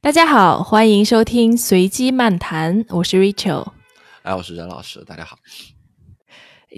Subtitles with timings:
[0.00, 3.72] 大家好，欢迎收听随机漫谈，我是 Rachel。
[4.22, 5.38] 哎，我是任老师，大家好。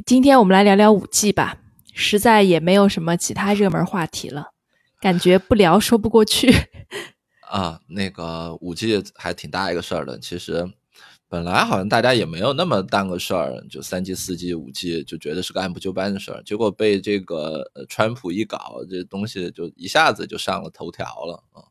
[0.04, 1.56] 今天我们来聊聊五 G 吧，
[1.92, 4.48] 实在也没有什么其他热门话题了，
[5.00, 6.52] 感觉不聊说不过去。
[7.48, 10.68] 啊，那个五 G 还挺大一个事儿的，其实
[11.28, 21.62] 本来好像大家也没有那么当个事儿，就三 G、四 G、五 G 就觉得是个按部就班的事儿，结果被这个呃川普一搞，这东西就一下子就上了头条了啊。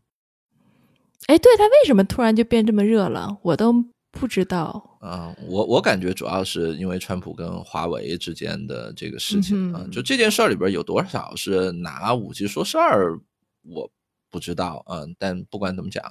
[1.27, 3.37] 哎，对它为什么突然就变这么热了？
[3.41, 3.73] 我都
[4.11, 4.97] 不知道。
[5.01, 13.19] 嗯，我我感觉主要是因为川普跟华为之间的这个事情啊，就这件事儿里边有多少是拿五 G 说事儿，
[13.63, 13.89] 我
[14.29, 14.83] 不知道。
[14.87, 16.03] 嗯，但不管怎么讲，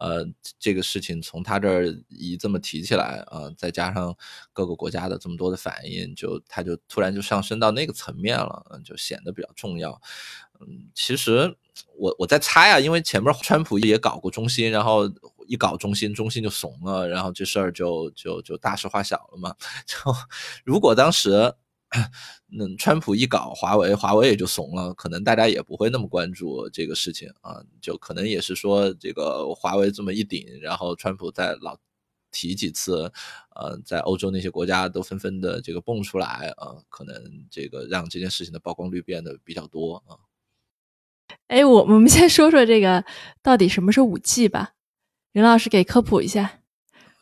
[0.00, 0.26] 呃，
[0.58, 4.14] 这个事情从他这儿一这么提起来啊，再加上
[4.52, 10.00] 各个国家的这么多的反应，就他就突然就上升到那个层面了，嗯，就显得比较重要。
[10.60, 11.56] 嗯，其实。
[11.98, 15.10] 我我在猜啊，因为前面川普也搞过中心，然后
[15.46, 19.54] 一搞中心，中心就怂了，然后这事儿就就就大事化小了嘛。
[19.86, 19.96] 就
[20.64, 21.52] 如果当时
[22.48, 27.62] 那川普一搞华为，华为也就怂了，可能大家也不会那么关注这个事情啊。
[27.80, 31.78] 就可能也是说这个华为这么一顶，然后川普再老
[32.30, 33.10] 提几次，
[33.54, 37.14] 呃，在欧洲那些国家都纷纷的这个蹦出来啊，可能
[37.50, 40.16] 这个让这件事情的曝光率变得比较多啊。
[41.48, 43.04] 哎，我 我们先说说这个
[43.42, 44.72] 到底什么是五 G 吧，
[45.32, 46.60] 任老师给科普一下。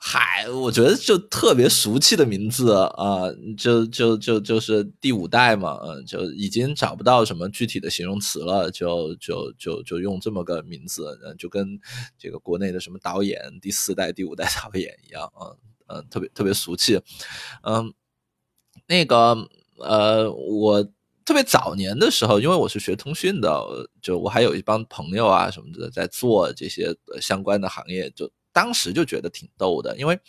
[0.06, 3.22] 嗨，我觉得就特别俗气的名字啊，
[3.56, 11.80] 就就就就是第五代嘛，嗯，就已经找不到什么具体的形容词了，就就就就用这么个名字，就跟
[12.18, 17.00] 这个国内的什么导演第四代、第五代 导演一样，嗯嗯，特别特别俗气，
[17.62, 17.94] 嗯，
[18.86, 20.86] 那个呃我。
[21.24, 29.96] 特别早年的时候，因为我是学通讯的，就我还有一帮朋友啊什么的在做这些相关的行业，就当时就觉得挺逗的。
[29.96, 30.20] 因为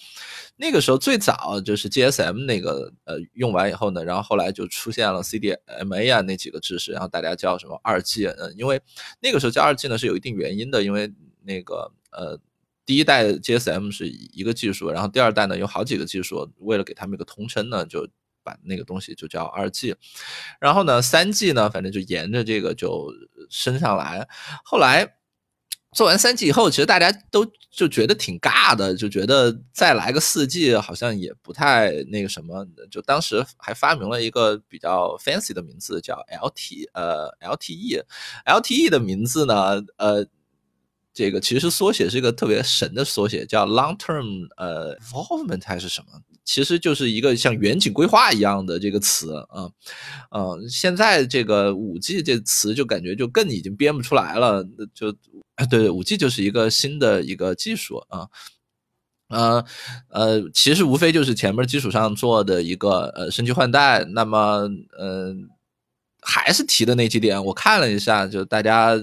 [0.56, 8.82] 那个时候最早就是 GSM 那个呃用完以后呢，然后后来就出现了 CDMA 啊那几个知识，然后大家叫什么二 G，嗯，因为
[9.20, 11.12] 那个时候叫二 G 呢是有一定原因的，因为
[11.44, 12.40] 那个呃
[12.86, 18.08] 第一代 GSM 是一个技术，然后第二代呢有好几个技术，为了给他们一个通称呢就。
[18.46, 19.96] 把那个东西就叫二 G，
[20.60, 23.12] 然后呢，三 G 呢，反正就沿着这个就
[23.50, 24.28] 升上来。
[24.64, 25.16] 后来
[25.92, 32.68] 做完三 G 以后，其实大家都就觉得挺尬的，就觉得再来个四 G 好像也不太那个什么。
[32.92, 38.04] 就当时还发明了一个比较 fancy 的名字，叫 LT 呃 LTE。
[38.46, 40.26] LTE 的名字呢，呃，
[41.16, 46.08] 这个其实缩写是一个特别神的缩写，叫 long term 呃 involvement 还是什么？
[46.44, 49.72] 其实就是一个像远景规划一样的这个词啊，
[50.32, 55.16] 嗯，现在这个五 G 这词就感觉就更已经编不出来了，就
[55.70, 58.28] 对，五 G 就是一个新的一个技术啊，
[59.30, 59.66] 呃
[60.10, 65.50] 呃，其实无非就是前面基础上做的一个呃升级换代，那么嗯，
[66.26, 68.94] 还是提的那几点，我看了一下，就大家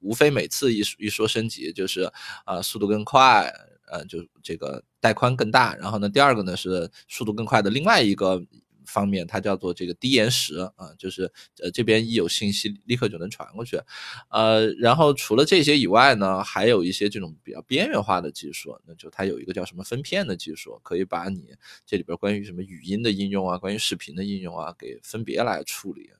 [0.00, 2.02] 无非每次一一说升级，就是
[2.44, 3.52] 啊速度更快。
[3.90, 8.38] 呃，就这个带宽更大，然后呢，第二个呢是速度更快的另外一个
[8.84, 11.22] 方面，它叫做这个低延时啊，就是
[11.62, 13.80] 呃这边一有信息立刻就能传过去，
[14.28, 21.54] 呃，然后除了这些以外呢，还有一些这种比较边缘化的技术，那就它有一个叫什么分片的技术，可以把你
[21.86, 26.10] 这里边关于什么语音的应用啊，关于视频的应用啊，给分别来处理。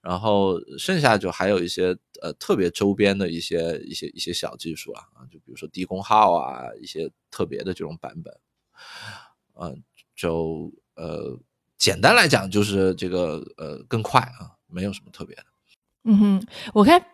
[0.00, 8.34] 然后剩下就还有一些呃特别周边的一些一些一些小技术啊啊，就比如说低功耗啊，一些特别的这种版本，
[9.60, 9.82] 嗯，
[10.14, 11.38] 就呃
[11.76, 15.44] 简单来讲就是这个呃更快啊，没有什么特别的。
[16.04, 17.04] 嗯哼，我看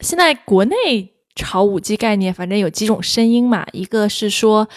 [0.00, 4.68] 现在国内炒五 G 概念，反正有几种声音嘛，一个是说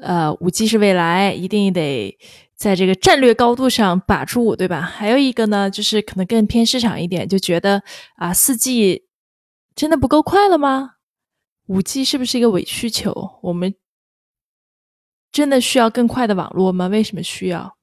[0.00, 2.18] 呃五 G 是未来，一定得。
[2.56, 4.80] 在这个战略高度上把住，对吧？
[4.80, 7.82] 还有一个呢，就是可能更偏市场一点，就觉得
[8.16, 9.04] 啊，四 G
[9.74, 10.92] 真的不够快了吗？
[11.66, 13.38] 五 G 是不是一个伪需求？
[13.42, 13.74] 我们
[15.30, 16.86] 真的需要更快的网络吗？
[16.86, 17.76] 为什么需要？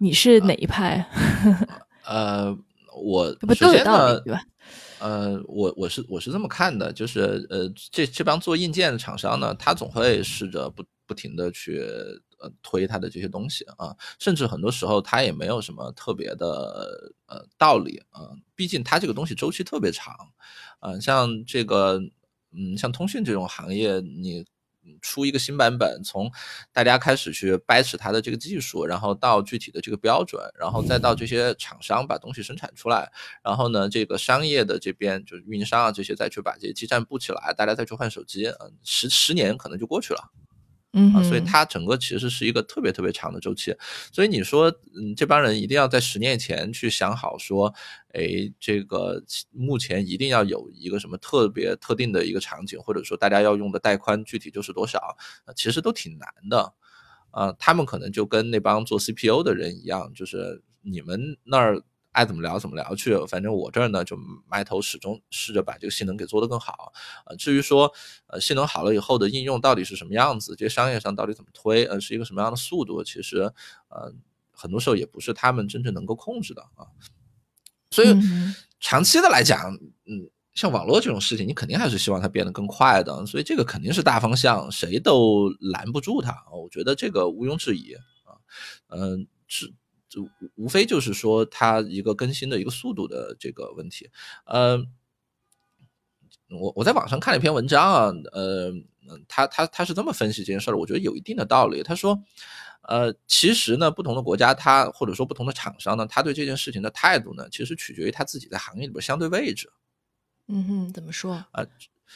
[0.00, 1.06] 你是哪一派？
[2.04, 2.52] 呃，
[3.00, 4.42] 我不都有道理对吧？
[4.98, 11.86] 呃，我我是我是这么看的，就是呃，这这帮做硬件的厂商呢，他总会试着不不停的去。
[12.40, 20.14] 呃，推它的这些东西啊，甚至很多时候它也没有什么特别的呃道理啊，毕竟它这个东西周期特别长，
[20.80, 22.00] 嗯，像这个，
[22.52, 24.44] 嗯，像通讯这种行业，你
[25.02, 26.30] 出一个新版本，从
[26.72, 33.12] 大家开始去掰扯它的这个技术，然后到具体的这个标准，然后再到这些厂商把东西生产出来，
[33.44, 40.32] 然后呢，这个商业的这边就是运营商啊这些再去把这些基站布起来，大家再去换手机，嗯，十十年可能就过去了。
[40.92, 43.74] 嗯啊，所以它整个其实是一个特别特别长的周期。
[44.12, 47.72] 所以你说，嗯，这帮人一定要在十年前去想好，说，
[48.12, 49.22] 哎，这个
[49.52, 55.16] 目前一定要有一个什么特别特定的一个场景，或者说大家要用的带宽具体就是多少，
[55.54, 56.72] 其实都挺难的。
[57.30, 61.80] 啊，他们可能就跟那帮做 CPU 的人一样，就是你们那儿。
[62.12, 64.16] 爱怎么聊怎么聊去，反正我这儿呢就
[64.48, 66.92] 埋头始终试着把这个性能给做得更好。
[67.26, 67.92] 呃，至于说
[68.26, 73.42] 呃性能好了以后的应用到底是什么样子，这些商业上到底怎么推，呃是一个什么样的速度，其实
[73.88, 74.12] 呃
[74.50, 76.86] 很多时候也不是他们真正能够控制的啊。
[77.90, 78.14] 所以
[78.80, 79.72] 长期的来讲，
[80.06, 86.44] 嗯，像网络这种事情，你肯定还是希望它变得更快的，所以这个肯定是大方向，谁都拦不住它。
[86.52, 88.34] 我觉得这个毋庸置疑啊，
[88.88, 89.66] 嗯，是。
[89.66, 89.79] 就
[90.56, 94.10] 无非就是说它一个更新的一个速度的这个问题，
[94.44, 94.78] 呃，
[96.48, 98.72] 我我在网上看了一篇文章啊，呃，
[99.28, 101.82] 他他他是这么分析这件事儿，我觉得有一定的道理。
[101.82, 102.20] 他说，
[102.82, 109.70] 呃，其实呢，不同的国家，他或者说不同的厂商呢，他对这件事情的态度呢，其实取决于他自己在行业里边相对位置。
[110.48, 111.64] 嗯哼，怎么说啊？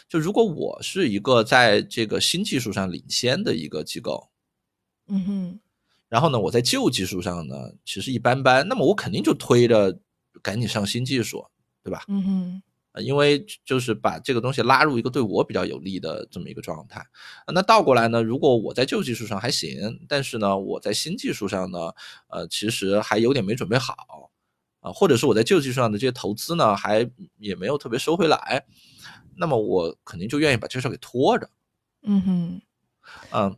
[0.08, 4.30] 就如果我是一个在这个新技术上领先的一个机构，
[5.06, 5.60] 嗯哼。
[6.14, 8.68] 然后呢，我在旧技术上呢，其实一般般。
[8.68, 9.98] 那么我肯定就推着
[10.40, 11.44] 赶紧上新技术，
[11.82, 12.04] 对吧？
[12.06, 12.62] 嗯哼。
[13.02, 17.04] 因为就是把这个东西拉入一个对我比较有利的这么一个状态。
[17.52, 21.92] 那倒过来呢，如果我在旧技术上还行，但是呢，我在新技术上呢，
[22.28, 24.30] 呃，其实还有点没准备好
[24.78, 27.10] 啊，或者是我在旧技术上的这些投资呢，还
[27.40, 28.64] 也没有特别收回来，
[29.36, 31.50] 那么我肯定就愿意把这事给拖着。
[32.02, 32.62] 嗯哼。
[33.32, 33.56] 嗯。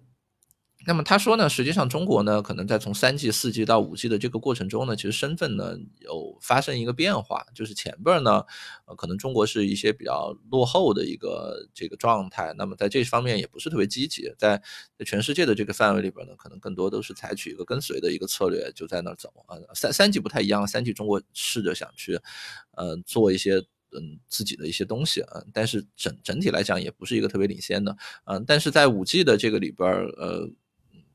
[0.87, 8.45] 那么他说呢，实际上中国呢，可能在从三 G、四 G 到五 G 的这个过程中呢，其实身份呢有发生一个变化，就是前边呢，
[8.87, 14.63] 呃，可能中国是一些比较落后的一个这个状态，那么在这方面也不是特别积极，在
[15.05, 19.59] 全世界的这个范围里边呢，可能更多都是采取一个跟随的一个策略，就在那儿走啊。
[19.75, 22.17] 三三 G 不太一样，三 G 中国试着想去，
[22.77, 23.57] 呃，做一些
[23.91, 27.97] 嗯自己的一些东西啊，但是整整体来讲也不是一个特别领先的，
[28.27, 30.49] 嗯，但是在五 G 的这个里边，呃。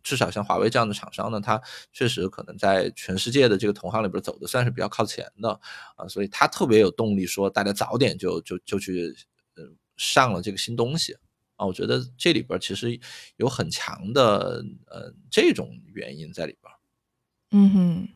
[0.03, 1.61] 至少像华为这样的厂商呢，它
[1.93, 5.59] 确实可能在全世界的这个同行里边走的算是比较靠前的
[5.95, 9.15] 啊，所以它特别有动力说大家早点就就就去
[9.55, 9.63] 呃
[9.97, 11.15] 上了这个新东西
[11.55, 12.99] 啊，我觉得这里边其实
[13.37, 16.73] 有很强的呃这种原因在里边。
[17.51, 18.09] 嗯哼，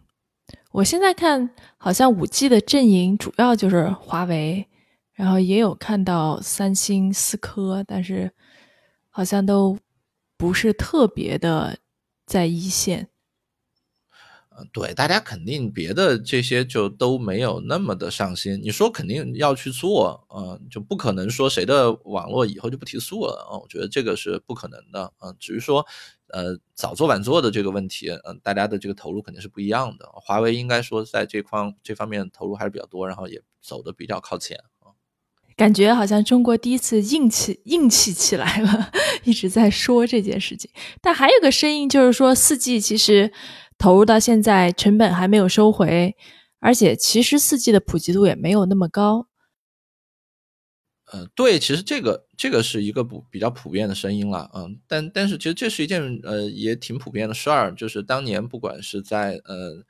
[0.72, 4.68] 我现在看好像五 G 的阵营主要就是华为，
[5.14, 8.32] 然后也有看到三星、思科，但是
[9.10, 9.78] 好像都。
[10.38, 11.78] 不是特别的
[12.26, 13.10] 在一线，
[14.58, 18.60] 嗯，对，大家肯定别的这些就都没有那么的上心。
[18.62, 23.58] 你说肯定要去做，嗯，就不可能说谁的网络以后就不提速了啊？
[23.58, 25.86] 我觉得这个是不可能的，嗯，只是说，
[26.28, 30.10] 呃，早做晚做的这个问题，嗯，大家的这个投入肯定是不一样的。
[30.16, 34.58] 华为应该说在这方这方面投入还是比较多，然后也走的比较靠前。
[35.58, 38.92] 感觉好像中国第一次硬气硬气起来了，
[39.24, 40.70] 一直在说这件事情。
[41.02, 43.32] 但还有个声音就是说，四 G 其实
[43.78, 46.16] 投入到现在成本还没有收回，
[46.60, 49.28] 而且其实四 G 的普及度也没有那么高。
[51.14, 59.86] 呃，对，其实这个这个是一个不比较普遍的声音了，嗯，但但是其实这是一件呃也挺普遍的事儿，就是当年不管是在呃。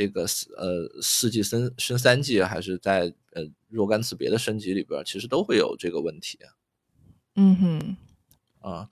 [0.00, 6.38] 这个四呃四 G 升升三季还是在呃若干次别的升级里边，其实都会有这个问题。
[7.34, 7.96] 嗯哼，
[8.60, 8.88] 啊，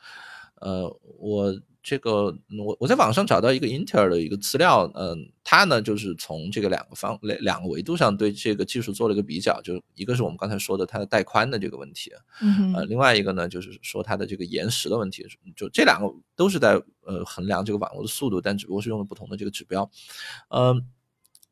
[0.57, 1.59] 呃，我。
[1.81, 12.13] 这个我我在网上找到一个英特尔的一个资料，嗯，它呢就是从这个两个方两两个维度上对这个技术做了一个比较，就一个是我们刚才说的它的带宽的这个问题，
[12.43, 15.25] 嗯，呃，另外一个呢就是说它的这个延时的问题，
[15.57, 16.75] 就这两个都是在
[17.07, 19.91] 呃衡量这个网络的速度，但只不过是用了不同的这个指标，
[20.51, 20.85] 嗯，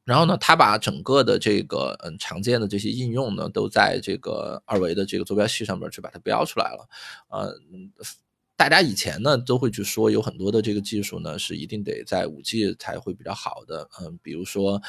[0.06, 6.88] 然后呢，它把整个的这个嗯常见的这些应用呢都在这个二维的这个坐标系上面去把它标出来了，
[7.30, 7.92] 嗯。
[8.58, 14.80] 大家以前呢都会去说，有很多的这个技术呢是一定得在五 G 才会比较好的，嗯，比如说，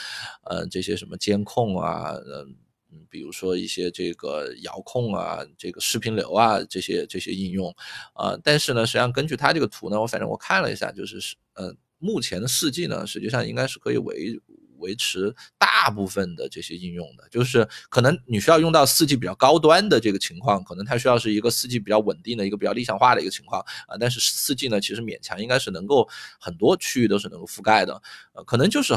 [0.46, 2.56] 呃，这些什么监控啊，嗯
[2.94, 7.76] 嗯，比如说一些这个遥控啊，这个视频流啊，这些这些应用，
[8.14, 14.40] 啊，但是呢，实际上根据它这个图呢，我反正我看了一下，就是是，呃，目前的四 G 呢，实际上应该是可以维
[14.80, 23.98] 维持大部分的这些应用的，就是可能你需要用到四 G 比较高端的这个情况，可能它需要是一个四 G 比较稳定的一个比较理想化的一个情况啊。
[24.00, 26.08] 但是四 G 呢，其实勉强应该是能够
[26.40, 28.02] 很多区域都是能够覆盖的，
[28.34, 28.94] 呃，可能就是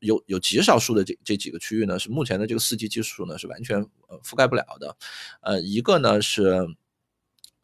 [0.00, 4.96] 有有极少数的这这几个区域呢，是目前的这个四 G 技术呢是完全呃覆盖不了的，
[5.42, 6.66] 呃，一个呢是。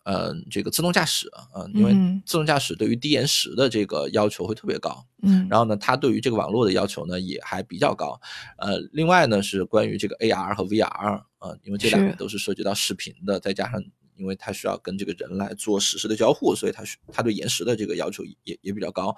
[0.04, 1.92] 呃，这个自动驾驶啊，因为
[2.26, 8.20] 自动驾驶对于低延时的这个要求会特别高，嗯，然后呢，它对于这个网络的要求呢也还比较高，
[8.58, 13.82] 呃，另外呢是关于这个 AR 和 VR 啊，因为这两个都是涉及到视频的，再加上
[14.16, 19.16] 因为它需要跟这个人来做实时的交互，所以它它对延时的这个要求也也比较高，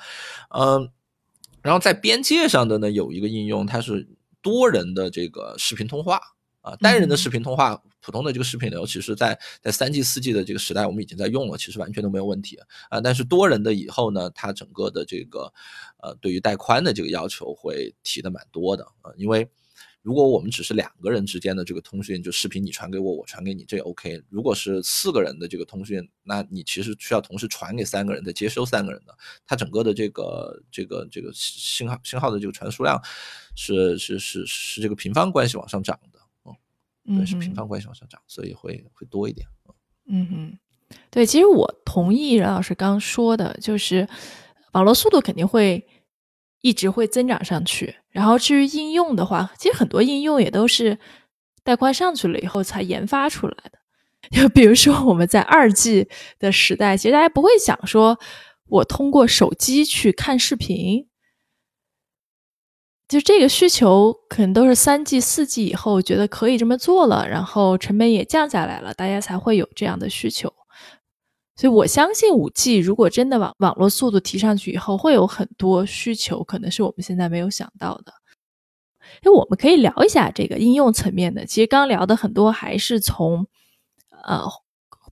[0.56, 0.88] 嗯，
[1.62, 4.08] 然后在边界上的呢有一个应用，它是
[4.40, 6.20] 多人的这个视频通话。
[6.66, 12.58] 啊，单人的视频通话，普通的这个视频流，其实，在在三 G、四 G 的这个时代，我们已经在用了，其实完全都没有问题
[12.88, 13.00] 啊。
[13.00, 15.52] 但是多人的以后呢，它整个的这个
[16.02, 19.12] 呃，对于带宽的这个要求会提的蛮多的啊。
[19.16, 19.48] 因为
[20.02, 24.20] 如果我们只是两个人之间的这个通讯，就视频你传给我，我传给你，这 OK。
[24.28, 33.00] 如果是四个人的这个通讯，那你其实需要同时传给三个人，再接收三个人的，它整个的这个这个这个信号信号的这个传输量
[33.54, 36.15] 是是是是这个平方关系往上涨的。
[37.06, 39.46] 对，是平方关系往上涨，所以会会多一点。
[40.08, 40.58] 嗯哼，
[41.10, 44.08] 对，其实我同意任老师刚说的，就是
[44.72, 45.86] 网络速度肯定会
[46.60, 47.94] 一直会增长上去。
[48.10, 50.98] 然后至于应用的话，其实很多应用也都是
[51.62, 53.78] 带宽上去了以后才研发出来的。
[54.30, 56.08] 就比如说我们在二 G
[56.38, 58.18] 的时代，其实大家不会想说
[58.68, 61.06] 我通过手机去看视频。
[63.08, 70.52] 就这个需求可能都是三 G、四 G 以后觉得可以这么做了，然后成本也降下来了，大家才会有这样的需求。
[71.54, 78.12] 所以我相信五 G 如果真的网网络速度提上去以后，会有很多需求，可能是我们现在没有想到的。
[79.22, 81.46] 因为我们可以聊一下这个应用层面的。
[81.46, 83.46] 其实刚聊的很多还是从
[84.24, 84.42] 呃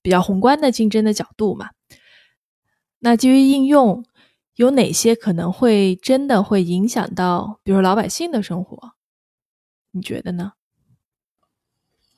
[0.03, 1.71] 比较宏观的竞争的角度嘛。
[2.99, 4.05] 那基于应用。
[4.56, 8.92] 有哪些可能会真的会影响到，比如老百姓的生活？
[9.90, 10.52] 你觉得呢？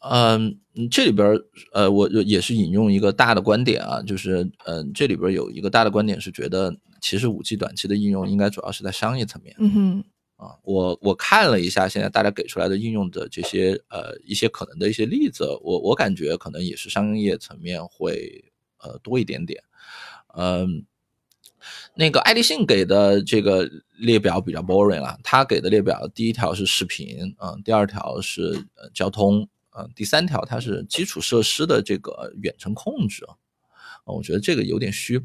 [0.00, 1.34] 嗯，这里边
[1.72, 9.56] 呃，我也是引用一个大的观点啊，就是嗯，这里边有一个大的观点是觉得，其实五 G 短期的应用应该主要是在商业层面。
[9.58, 10.04] 嗯哼，
[10.36, 18.44] 啊，我我看了一下现在大家给出来的应用的这些呃一些可能的一些例子，我我感觉可能也是商业层面会
[18.78, 19.62] 呃多一点点，
[20.36, 20.84] 嗯。
[21.94, 23.68] 那个爱立信给的这个
[23.98, 28.42] 列表比较 boring 了，他给的列表第一条是视频，嗯，第二条是
[28.76, 33.26] 呃交通，嗯，第三条它是基础设施的这个远程控制，
[34.04, 35.20] 我觉得这个有点虚。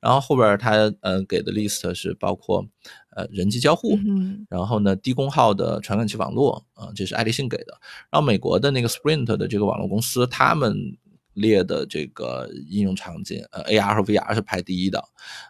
[0.00, 2.66] 然后后边他呃给的 list 是包括
[3.14, 7.78] 呃人机交互，嗯然后呢低功耗的传感器网络，啊，这是爱立信给的。
[8.10, 10.96] 然后美国的那个 Sprint 的这个网络公司，他们。
[11.36, 15.04] 列的这个应用场景，呃，AR 和 VR 是排第一的，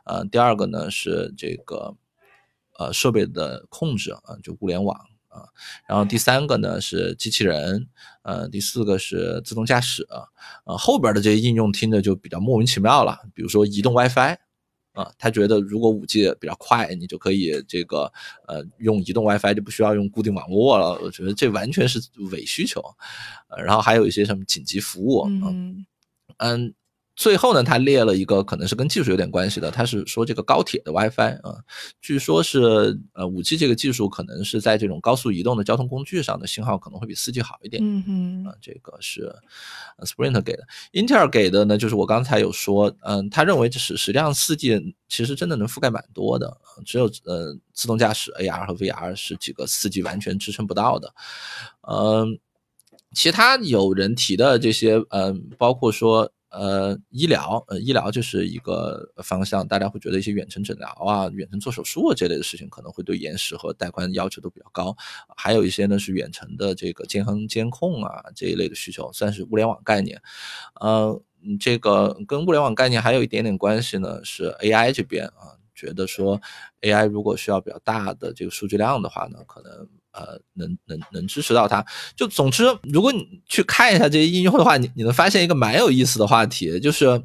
[0.05, 1.97] 呃，第二个呢是这个
[2.79, 5.47] 呃设备的控制啊，就物联网啊，
[5.89, 7.89] 然后第三个呢是机器人，
[8.23, 10.07] 呃，第四个是自动驾驶，
[10.65, 14.37] 呃，后边的这些应用听着就比较莫名其妙了，比如说移动 WiFi。
[14.97, 18.13] 啊，他觉得如果五 G 比较快，你就可以这个
[18.49, 20.99] 呃用移动 WiFi 就不需要用固定网络了。
[21.03, 22.01] 我觉得这完全是
[22.33, 22.83] 伪需求。
[23.49, 25.87] 呃，然后还有一些什么紧急服务，嗯
[26.39, 26.75] 嗯。
[27.17, 31.57] 最后呢，他列了一个可能是跟技术有点关系的，他是说这个高铁的 WiFi 啊，
[32.03, 37.83] 据说是呃五 G 这个技术可能是在这种高速移动的交通工具上的信号可能会比四 G 好一点。
[37.83, 39.35] 嗯哼，啊，这个是
[40.01, 46.55] Sprint 给的，Intel 给的呢，就是我刚才有说，嗯，他认为这是实际上四 G 其实真的能覆盖蛮多的，
[46.85, 51.15] 只有呃自动驾驶 AR 和 VR 是几个四 G 完全支撑不到的，
[51.89, 52.39] 嗯，
[53.15, 56.31] 其他有人提的这些，嗯，包括说。
[56.51, 64.97] 呃，医疗，呃，医疗就是一个方向，大家会觉得一些远程诊疗啊、远程做手术啊这类的事情，可能会对延时和带宽要求都比较高。
[65.37, 70.23] 还有一些呢是远程的这个健康监控啊这一类的需求，算是物联网概念。
[70.81, 71.21] 呃，
[71.61, 76.41] 这个跟物联网概念还有一点点关系呢，是 AI 这边啊，觉得说
[76.81, 79.89] AI 如果需要比较大的这个数据量的话呢，可能。
[80.17, 81.85] 呃，能能能支持到它，
[82.17, 87.23] 就总之，如果你去看一下这些应用的话，你你能发现一个蛮有意思的话题，就是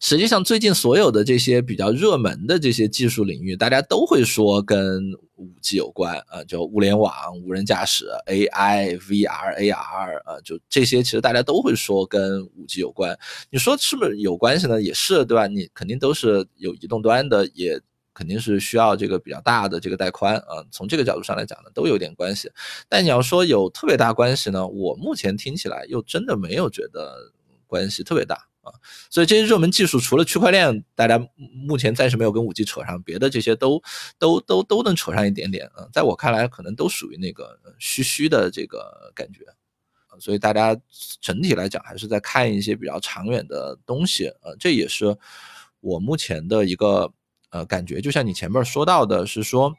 [0.00, 7.12] 实际上最近所有的这些比较热门的这些技术领域，大家都会说跟五 G 有关啊，就物联网、
[7.42, 13.18] 无人驾驶、AI、VR、AR 啊，就这些其实大家都会说跟五 G 有关。
[13.50, 14.80] 你说是不是有关系呢？
[14.80, 15.48] 也是，对吧？
[15.48, 17.80] 你肯定都是有移动端的，也。
[18.14, 20.64] 肯定是需要这个比较大的这个带宽啊。
[20.70, 22.50] 从这个角度上来讲呢，都有点关系。
[22.88, 27.32] 但你要说有特别大关系呢，我目前听起来又真的没有觉得
[27.66, 28.72] 关系特别大啊。
[29.10, 31.18] 所以这些热门技术除了区块链，大家
[31.66, 33.82] 目前暂时没有跟五 G 扯上，别的这些都
[34.18, 35.88] 都都都能扯上一点点啊。
[35.92, 39.44] 在我看来，可能都属于那个虚虚的这个感觉。
[40.20, 40.78] 所以大家
[41.22, 45.16] 整体来讲还是在看一些比较长远的东西，呃，这也是
[45.80, 47.10] 我目前的一个
[47.52, 48.00] 呃感觉。
[48.00, 49.72] 就像你前面说到的，是说，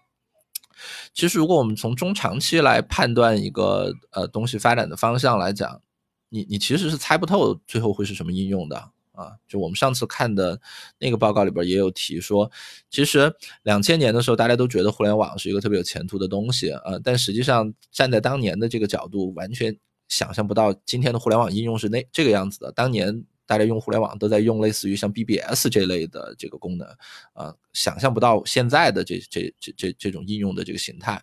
[1.14, 5.82] 其实如果我们从中长期来判断一个呃东西发展的方向来讲，
[6.30, 8.78] 你你其实是猜不透最后会是什么应用的
[9.12, 9.34] 啊。
[9.46, 10.62] 就我们上次看的
[10.98, 12.50] 那个报告里边也有提说，
[12.90, 13.30] 其实
[13.64, 19.78] 两千年的时候大家都觉得互联网是一个特别有前途的东西啊，但实际上站在当年的这个角度，完全。
[20.10, 22.72] 想象不到今天的互联网应用是那这个样子的。
[22.74, 26.88] 当年大家用互联网都在用类似于像 BBS 这类的这个功能，
[27.34, 31.22] 啊，想象不到现在的这这这这这种应用的这个形态，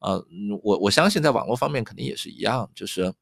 [0.00, 0.24] 呃，
[0.62, 3.12] 我我相信在网络方面肯定也是一样，就是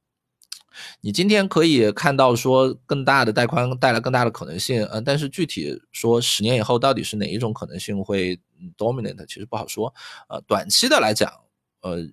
[1.00, 8.38] 你今天可以看到说更大的带宽带来更大的可能性，呃，但是具体说十年以后到底是哪一种可能性会
[8.76, 9.92] dominant，其实不好说，
[10.28, 11.32] 呃，短期的来讲，
[11.82, 12.06] 呃。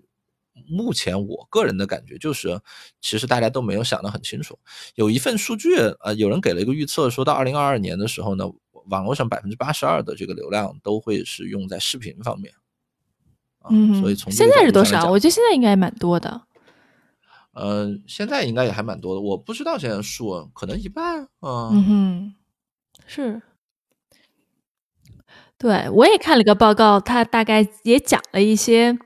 [0.65, 2.59] 目前我个人的感觉就是，
[3.01, 4.57] 其实大家都没有想得很清楚。
[4.95, 8.45] 有一份数据，呃，有人给了一个预测，说到二零二二年的时候呢，
[8.89, 12.53] 网络上百分之八十二的这个流量都会是用在视频方面。
[13.69, 15.09] 嗯，所以从现在是多少？
[15.11, 16.41] 我觉得现在应该蛮多的。
[17.53, 21.27] 嗯，现在应该也还蛮多的，我不知道现在数，可能一半。
[21.41, 22.35] 嗯哼，
[23.05, 23.41] 是。
[25.57, 28.97] 对，我也看了个报告，他大概也讲了一些。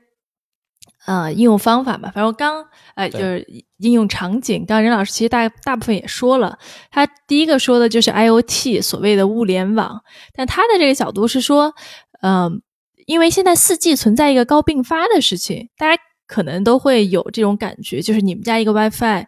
[1.04, 3.44] 呃，应用方法嘛，反正我刚呃就是
[3.78, 6.56] 应用场景，刚任老师其实大大部分也说了，
[6.90, 11.74] 他第一个说的就是 IOT 所谓的物联网，但他的这个角度是说，
[12.20, 12.62] 嗯，
[13.06, 19.26] 因为现在四 G 存在一个高并发的事情，大家可能都会有这种感觉，就是你们家一个 WiFi，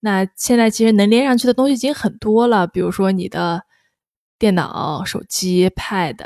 [0.00, 3.62] 那现在其实能连上去的东西已经很多了，比如说你的
[4.38, 6.16] 电脑、手机、Pad，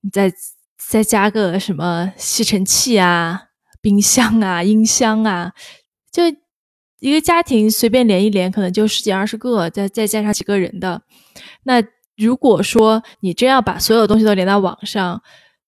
[0.00, 0.32] 你再
[0.78, 3.45] 再加个什么吸尘器啊。
[3.86, 5.52] 冰箱啊，音箱啊，
[6.10, 6.24] 就
[6.98, 11.00] 一个家庭随便连一连，可能就十几二十个，再再加上几个人的。
[11.62, 11.80] 那
[12.16, 15.22] 如果说你真要把所有东西都连到网上，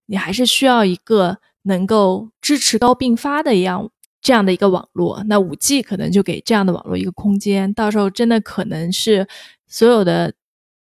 [0.07, 3.89] 你还是需要一个能够支持高并发的一样
[4.21, 5.23] 这样的一个网络。
[5.29, 9.29] 那五 G 可能就给这样的网络一个空间，到时候真的可能是
[9.69, 10.35] 所有的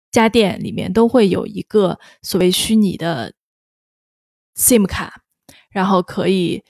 [0.09, 3.33] 家电里面都会有一个所谓虚拟的
[4.55, 5.21] SIM 卡，
[5.69, 6.63] 然后可以。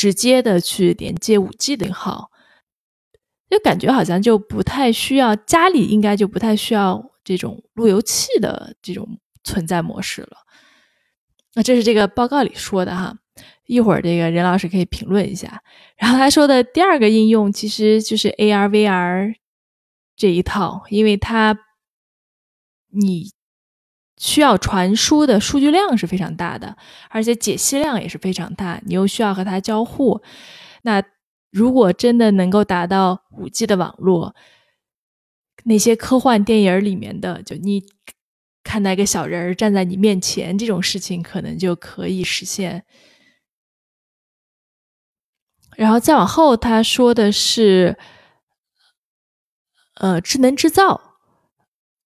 [0.00, 2.30] 直接的去连接五 G 的号，
[3.50, 10.38] 就感觉好像就不太需要家里应该就不太需要这种路由器的这种存在模式了。
[11.52, 13.14] 那这是这个报告里说的哈，
[13.66, 15.62] 一会儿这个任老师可以评论一下。
[15.98, 19.34] 然后他说的第二个应用其实就是 AR VR
[20.16, 21.58] 这一套，因为它
[22.88, 23.32] 你。
[24.20, 26.76] 需要传输的数据量是非常大的，
[27.08, 28.78] 而且解析量也是非常大。
[28.84, 30.22] 你又需要和它交互，
[30.82, 31.02] 那
[31.50, 34.34] 如果真的能够达到五 G 的网络，
[35.64, 37.82] 那些科幻电影里面的，就你
[38.62, 42.84] 看到一个小人儿站在你面前这种事情，可能就可以实现。
[45.76, 47.96] 然后再往后，他说的是，
[49.94, 51.09] 呃，智能制造。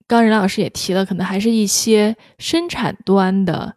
[0.07, 3.77] 刚任老师也提了，可能还是一些生产端的。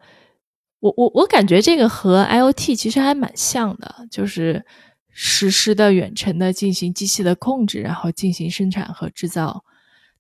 [0.80, 4.64] 我我我感觉这个和 IOT 其实还蛮像的，就是
[5.10, 9.64] 实时的远程的进行机器的控制，然后进行生产和制造。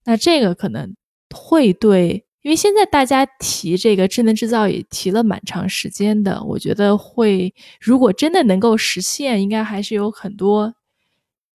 [0.05, 0.95] 那这个可能
[1.29, 10.73] 会对，因为现在大家提这个智能制造也提了蛮长时间的，我觉得会，如果真的能够实现，应该还是有很多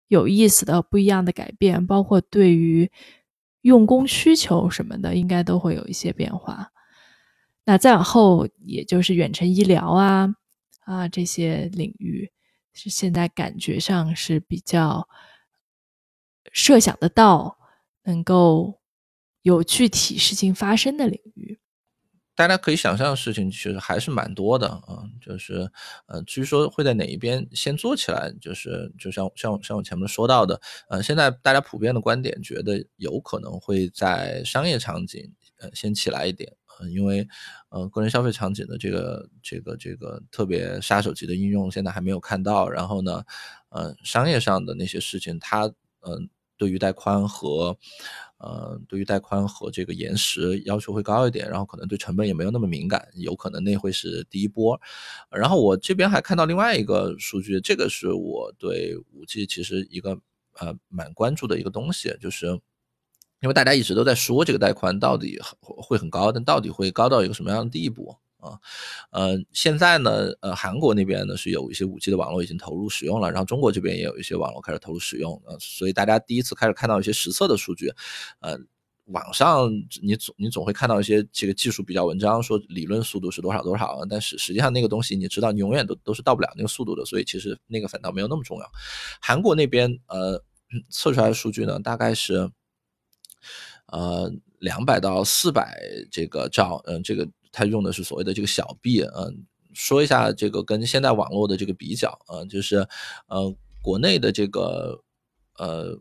[0.10, 2.92] 有意思的不一样的改变，包括对于。
[3.62, 6.72] 用工需求什么的，应该都会有一些变化。
[7.64, 10.36] 那再往后，也就是远程医疗啊
[10.80, 12.32] 啊这些领域，
[12.74, 15.08] 是现在感觉上是比较
[16.52, 17.58] 设想得到，
[18.04, 18.82] 能够
[19.44, 21.61] 有具体事情发生的领域。
[22.42, 25.70] 大家可以想象的事情其实还是蛮多的啊，就是
[26.08, 37.28] 呃，至于说会在哪一边先做起来，就是就像像像我前面说到的，呃，现在大家普遍的观点觉得有可能会在商业场景呃先起来一点，呃，因为
[37.70, 43.24] 呃个人消费场景的这个这个这个特别杀手级的应用现在还没有看到，然后呢，
[43.70, 45.66] 呃，商业上的那些事情它
[46.02, 46.28] 嗯。
[46.62, 47.76] 对于带宽和
[48.38, 54.80] 呃对于带宽和这个延时要求会高一点，然后可能对成本也没有那么敏感，有可能那会是第一波。
[55.32, 60.12] 然后我这边还看到另外一个数据，这个是我对五 G 其实一个
[60.60, 62.46] 呃蛮关注的一个东西，就是
[63.40, 68.16] 因为大家一直都在说这个带宽到底会很高，但到底会高到一个什么样的地步？
[68.42, 68.60] 啊，
[69.12, 77.94] 呃，现在呢，呃，韩国那边呢是有一些五 G 的网络已经投入使用了，然后中国这边也有一些网络开始投入使用，呃，所以大家第一次开始看到一些实测的数据，
[78.40, 78.58] 呃，
[79.06, 79.70] 网上
[80.02, 88.72] 你总你总会看到一些这个技术比较文章说理论速度是多少多少，但是实际上那个东西你知道你永远都都是到不了那个速度的，所以其实那个反倒没有那么重要。
[89.22, 90.44] 韩国那边呃
[90.90, 92.50] 测出来的数据呢，大概是
[93.88, 95.78] 呃两百到四百
[96.10, 97.28] 这个兆，嗯，这个。
[97.52, 102.88] 它用的是所谓的这个小 B，嗯，说一下这个跟现在网络的这个比较，嗯，就是
[103.28, 105.04] 呃，国内的这个
[105.58, 105.98] 呃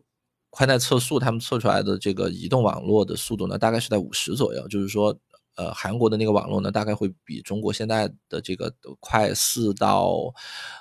[0.50, 5.16] 宽带测速，他们测出来的这个移动网络的速度呢，大概是在五十左右，就是说，
[5.56, 10.32] 呃，韩国的那个网络呢，大概会比中国现在的这个快四到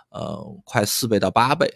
[0.10, 1.72] 呃快四倍到八倍。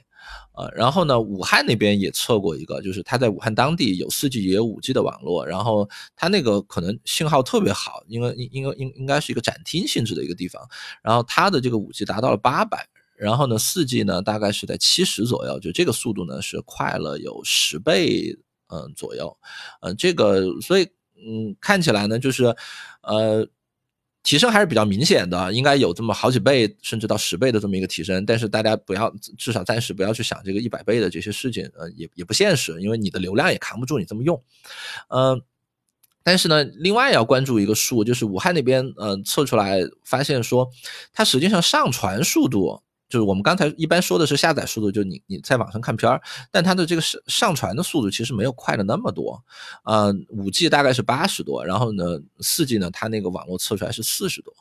[0.55, 10.61] 呃，然后呢，武汉那边也测过一个，就是他在武汉当地有四 G 也有五 G 的网络，然后他那个可能信号特别好，因为应应该应应该是一个展厅性质的一个地方，
[11.01, 19.35] 然后它的这个五 G 达到了八百，然后呢四 G 呢大概是在七十左右，就这个速度呢是快了有十倍嗯左右，
[19.81, 20.83] 嗯这个所以
[21.15, 22.55] 嗯看起来呢就是
[23.01, 23.47] 呃。
[24.23, 28.25] 提升还是比较明显的，应该有这么好几倍，甚至到十倍的这么一个提升。
[28.25, 34.41] 但是大家不要，至少暂时不要去想这个一百倍的这些事情，呃，也也不现实，因为你的流量也扛不住你这么用。
[35.09, 35.41] 嗯，
[36.23, 40.71] 但是呢，另外要关注一个数，就是武汉那边，嗯，测出来发现说，
[41.11, 42.81] 它实际上上传速度。
[43.09, 49.43] 就是我们刚才一般说的是下载速度，就你你在网上看片儿，但它的这个上上传的速度其实没有快的那么多，
[49.83, 52.03] 呃，五 G 大概是八十多，然后呢，
[52.39, 54.51] 四 G 呢，它那个网络测出来是四十多，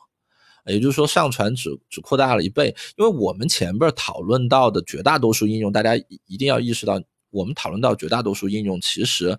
[0.65, 2.75] 也就是说上传只只扩大了一倍。
[2.95, 5.95] 因为我们前边讨论到的绝大多数应用，大家
[6.27, 7.01] 一定要意识到，
[7.31, 9.35] 我们讨论到绝大多数应用其实，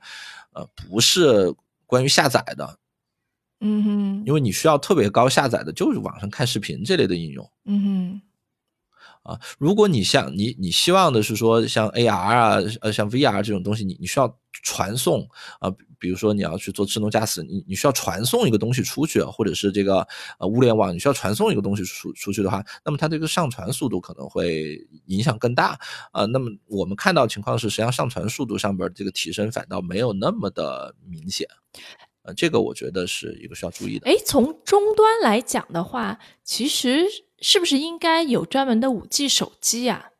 [0.55, 1.55] 呃，不是
[1.87, 2.79] 关于下载的，
[3.61, 8.21] 嗯哼，因为你需要特别高下载的，就是网上看视频这类的应用，嗯哼。
[9.25, 15.27] 啊，如果你像你你希望的是说像 AR 啊，呃像 VR 这种东西，你你需要传送
[15.61, 20.07] 啊，比如说你要去做智能驾驶，你你需要传送一个东西出去，或者是这个
[20.39, 25.79] 呃物联网，你需要传送一个东西出出去的话，那么它这个上传速度可能会影响更大
[26.13, 26.27] 啊。
[26.27, 31.49] 那么我们看到情况是，实际上上传速度上边这个提升反倒没有那么的明显，
[32.25, 34.07] 呃，这个我觉得是一个需要注意的。
[34.07, 37.07] 哎，从终端来讲的话，其实。
[37.40, 40.11] 是不是应该有专门的五 G 手机呀？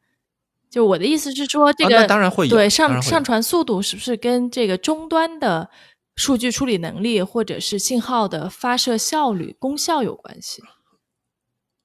[0.71, 5.71] 就我的意思是说，这个当然会有对上上传速度是不是跟这个终端的
[6.17, 10.61] 数据处理能力或者是信号的发射效率、功效有关系？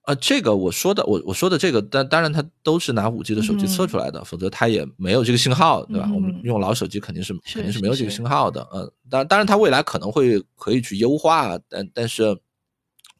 [0.02, 6.10] 啊，这个我说的，我我说的这个，但当然它都是拿五 G 的手机测出来的，否则它也没有这个信号，对吧？
[6.12, 8.68] 我们用老手机肯定是肯定是没有这个信号的。
[8.74, 12.36] 嗯，当当然它未来可能会可以去优化，但但是。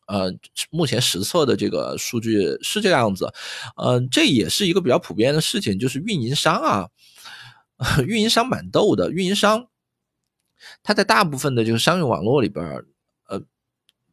[0.10, 0.34] 呃，
[0.72, 3.32] 目前实测的这个数据是这样子，
[3.78, 6.90] 呃，这也是一个比较普遍的事情，就是运营商啊，
[8.08, 9.68] 运营商蛮逗的，运营商
[10.82, 12.66] 他在大部分的这个商用网络里边，
[13.28, 13.40] 呃，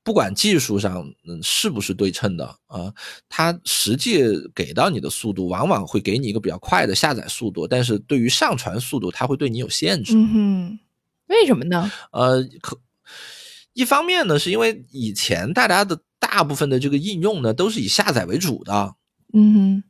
[0.04, 2.92] 不管技术上嗯是不是对称的啊，
[3.30, 4.20] 它实际
[4.54, 10.12] 给到你的速度往往会给你一个比较快的下载速度，但是对于上传速度，它会对你有限制。
[10.14, 10.78] 嗯哼，
[11.28, 11.90] 为什么呢？
[12.12, 12.78] 呃，可。
[13.76, 18.94] 一方面呢，是因为以前大家的大部分的这个应用呢，都是以下载为主的，
[19.34, 19.84] 嗯，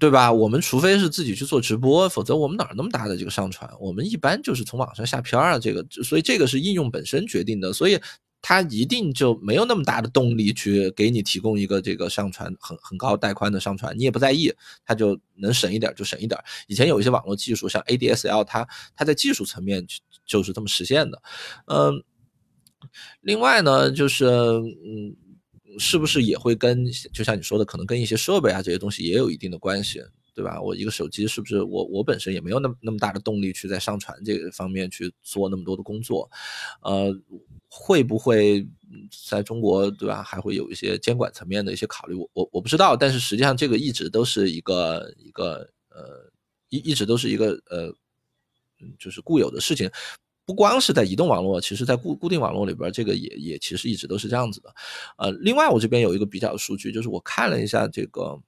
[0.00, 0.32] 对吧？
[0.32, 3.70] 我们除非是自己去做直播，否则我们哪那么大的这个上传？
[3.78, 7.96] 我们一般就是从网上下片儿啊，这个，所以这个是应用本身决定的，所以
[8.42, 14.52] 它一定就没有那么大的动力去给你提供一个这个上传很很高带宽的上传，你也不在意，
[14.84, 16.36] 它就能省一点就省一点。
[16.66, 19.86] 以前有一些网络技术，像 ADSL，它它在技术层面
[20.26, 21.22] 就是这么实现的，
[21.66, 22.02] 嗯。
[23.20, 25.16] 另外呢，就是嗯，
[25.78, 30.02] 是不是也会跟就像你说的，可能跟一些设备啊这些东西也有一定的关系，
[30.34, 30.60] 对吧？
[30.60, 36.30] 我一个手机是不是我我本身也没有那么那么大的动力去在上传这个方面去做那么多的工作，
[36.82, 37.14] 呃，
[37.68, 38.66] 会不会
[39.28, 40.22] 在中国对吧？
[40.22, 46.30] 还会有一些监管层面的一些考虑，我我我不知道，但是实际上这个一直都是一个一个呃
[46.68, 47.92] 一一直都是一个呃
[48.98, 49.90] 就是固有的事情。
[50.46, 54.72] 不光是在移动网络，其实在固固定网络里边，这个也也其实一直都是这样子的。
[55.18, 58.40] 呃，另外我这边有一个比较的数据，就是我看了一下这个，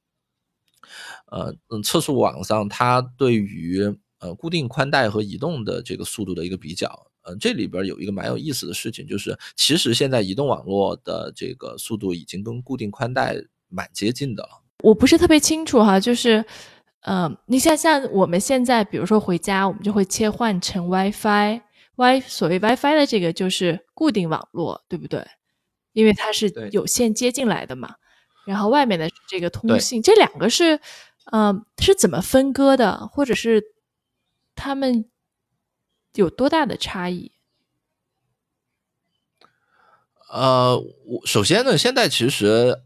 [1.26, 3.82] 呃嗯，测速网上它对于
[4.20, 7.11] 呃固定宽带和移动的这个速度的一个比较。
[7.22, 13.37] 呃，这里边有一个蛮有意思的事情，就是其实现在移动网络的这个速度已经跟固定宽带
[13.68, 14.62] 蛮接近的了。
[14.82, 16.42] 我不是特别清楚哈，就是
[17.00, 21.61] 嗯，你像像我们现在比如说回家，我们就会切换成 WiFi
[21.98, 25.26] WiFi，Wi 所谓 WiFi 的这个就是固定网络，对不对？
[25.92, 27.96] 因为它是有线接进来的嘛。
[28.46, 30.80] 然后外面的这个通信，这两个是，
[31.32, 33.62] 嗯，是怎么分割的，或者是
[34.54, 35.11] 他们
[36.14, 37.32] 有多大的差异？
[40.30, 42.80] 呃，我首先呢，现在其实，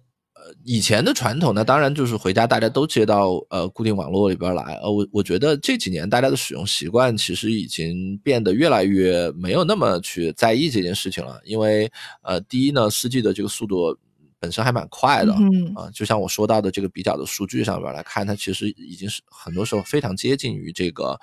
[0.65, 4.75] 以前的传统呢，当然就是回家大家都接到呃固定网络里边来。
[4.83, 11.91] 呃，我我觉得这几年大家的使用习惯其实已经变得越来越没有那么去在意这件事情了，因为
[12.23, 13.97] 呃，第一呢，四 G 的这个速度。
[14.43, 21.17] 本身还蛮快的，嗯啊，就像我说到的这个比较的数据上边来看，它其实已经是很多时候非常接近于这个，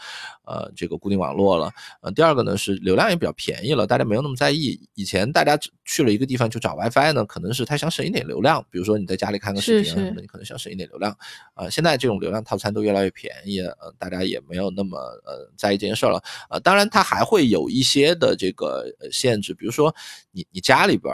[0.45, 1.69] 呃，这个固定网络了。
[1.99, 4.79] 呃，第二个呢是流量也比较便宜了，大家没有那么在意。
[4.93, 11.13] 以前大家去了一个地方就找 WiFi 呢，可能是他想省一点流量，比如说你在家里看个视频什么的，你可能想省一点流量。
[11.55, 16.23] 啊，现在这种流量套餐都越来越便宜，呃，大家也没有那么呃在意这件事了。
[16.49, 19.93] 呃，当然它还会有一些的这个限制，比如说
[20.31, 21.13] 你你家里边。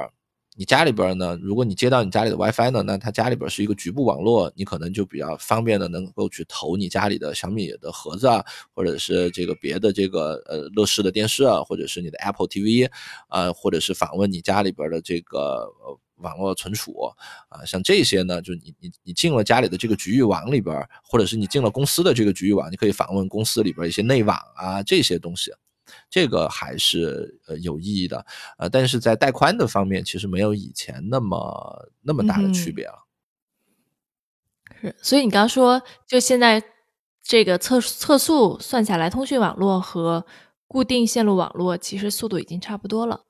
[0.58, 1.38] 你家里边呢？
[1.42, 8.42] 如果你接到你家里的 WiFi 呢，那它家里边是一个局部网络，你可能就比较方便的能够去投你家里的小米的盒子啊，
[8.74, 12.90] 或者是这个别的这个呃乐视的电视啊，或者是你的 Apple TV
[13.28, 15.70] 啊，或者是访问你家里边的这个
[16.20, 16.94] 网络存储
[17.50, 25.52] 啊，像这些呢，就你你你进了家里的这个局域网里边，或者是你进了公司的这个局域网，你可以访问公司里边一些内网啊这些东西。
[26.10, 28.26] 这个还是呃有意义的，
[28.58, 33.06] 呃，但是在带宽的方面，其实没有以前那么那么大的区别了。
[34.82, 36.64] 是，所以你刚刚说，就现在
[37.22, 40.26] 这个测测速算下来，通讯网络和
[40.68, 43.26] 固定线路网络其实速度已经差不多了，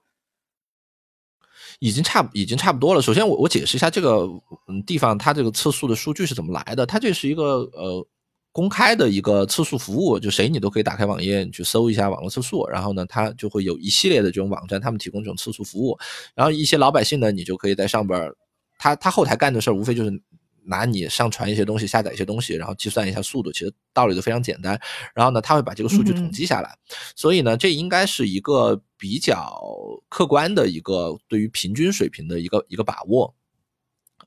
[1.79, 3.01] 已经差已经差不多了。
[3.01, 4.27] 首先，我我解释一下这个
[4.67, 8.07] 嗯地方它这个测速的数据是怎么来的，它这是一个呃。
[8.55, 15.99] 公开的一个测速服务，就谁你都可以打开网页，你去搜一下网络测速，然后呢，它就会有一系列的这种网站，他们提供这种测速服务，
[16.33, 18.31] 然后一些老百姓呢，你就可以在上边，
[18.79, 20.21] 他他后台干的事儿无非就是
[20.63, 24.79] 拿你上传一些东西，下载一些东西，然后计算一下速度，其实道理都非常简单，
[25.13, 26.73] 然后呢，他会把这个数据统计下来，
[27.13, 29.61] 所以呢，这应该是一个比较
[30.07, 33.35] 客观的一个对于平均水平的一个一个把握。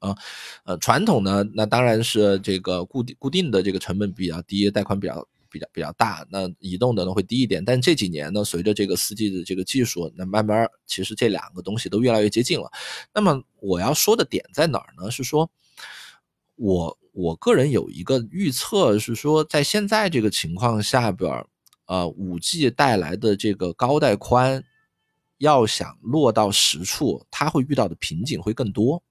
[0.00, 0.16] 啊，
[0.64, 6.26] 呃，传统呢，那当然是这个固定固定的这个成本比较低，带宽比较比较比较大。
[6.30, 12.70] 那移动的呢会低一点，但这几年呢，随着这个四 G 的这个技术，那慢慢其实这两个东西都越来越接近了。
[13.12, 15.10] 那么我要说的点在哪儿呢？
[15.10, 15.50] 是说，
[16.56, 21.44] 我我个人有一个预测是说，在现在这个情况下边，
[21.86, 24.62] 呃，五 G 带来的这个高带宽，
[25.38, 29.02] 要想落到实处，它会遇到的瓶颈会更多。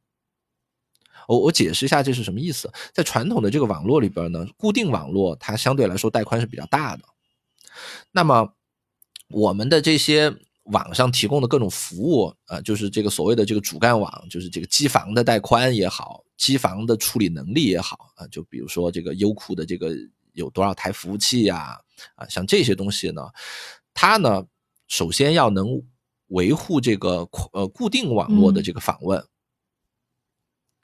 [1.27, 2.71] 我我解释一下这是什么意思。
[2.93, 7.03] 在传统的这个网络里边呢，固定网络它相对来说带宽是比较大的。
[8.11, 8.53] 那么
[9.29, 19.95] 我们的这些网上提供的各种服务啊，就是这个所谓的这个主干网，就是这个机房的带宽也好，机房的处理能力也好啊，就比如说这个优酷的这个
[20.33, 21.77] 有多少台服务器呀
[22.15, 23.21] 啊，像这些东西呢，
[23.93, 24.43] 它呢
[24.87, 25.81] 首先要能
[26.27, 29.23] 维护这个呃固定网络的这个访问。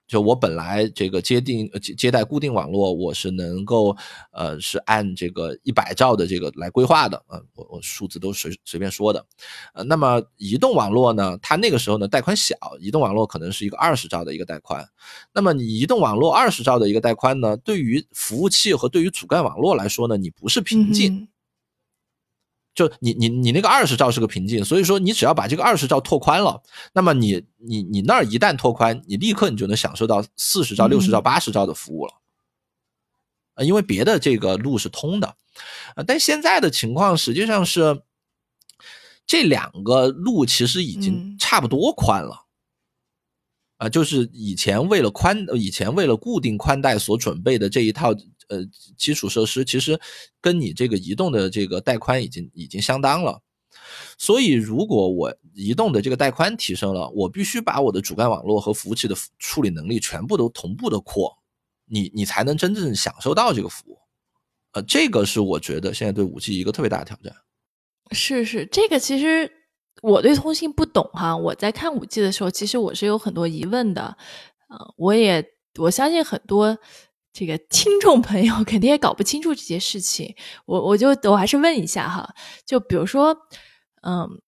[0.08, 3.96] 就我本来这个接定接接待固定网络，我是能够
[4.32, 9.26] 呃是按这个一百兆的这个来规划的啊，我我数字都随随便说的，
[9.74, 14.86] 呃，那么移动网络呢，它那个时候呢带宽小，移动网络可能是一个二十兆的一个带宽，
[15.34, 21.28] 那么你移动网络二十兆的一个带宽呢，对于服务器和对于主干网络来说呢，你不是瓶颈。
[22.76, 26.62] 就你你你那个二十兆是个瓶颈，所以说你只要把这个二十兆拓宽了，
[26.94, 32.14] 那么你你你那儿一旦拓宽，你立刻你就能享受到四十兆、六十兆、八十兆的服务了，
[33.56, 35.36] 啊，因为别的这个路是通的，
[35.96, 38.02] 啊，但现在的情况实际上是
[39.26, 42.42] 这两个路其实已经差不多宽了。
[43.78, 48.14] 啊，就是以前为了宽，以前为了固定宽带所准备的这一套
[48.50, 48.64] 呃
[48.98, 50.00] 基础设施，其实
[50.42, 53.42] 跟你这个移动的这个带宽已经已经相当了。
[54.18, 61.38] 所以，如果我移动的这个带宽提升了，我必须把我的主干网络和服务器的处理能力全部都同步的扩，
[61.86, 63.98] 你你才能真正享受到这个服务。
[64.74, 67.34] 呃，这个是我觉得现在对五 G 一个特别大的挑战。
[68.12, 69.52] 是是，这个其实。
[70.02, 74.18] 我对通信不懂哈，我在看五 G 的时候，其实我是有很多疑问的，
[74.68, 75.46] 呃，我也
[75.78, 76.78] 我相信很多
[77.34, 82.34] 这个听众朋友肯定也搞不清楚这些事情，我我就我还是问一下哈，
[82.66, 83.36] 就比如说，
[84.04, 84.42] 嗯，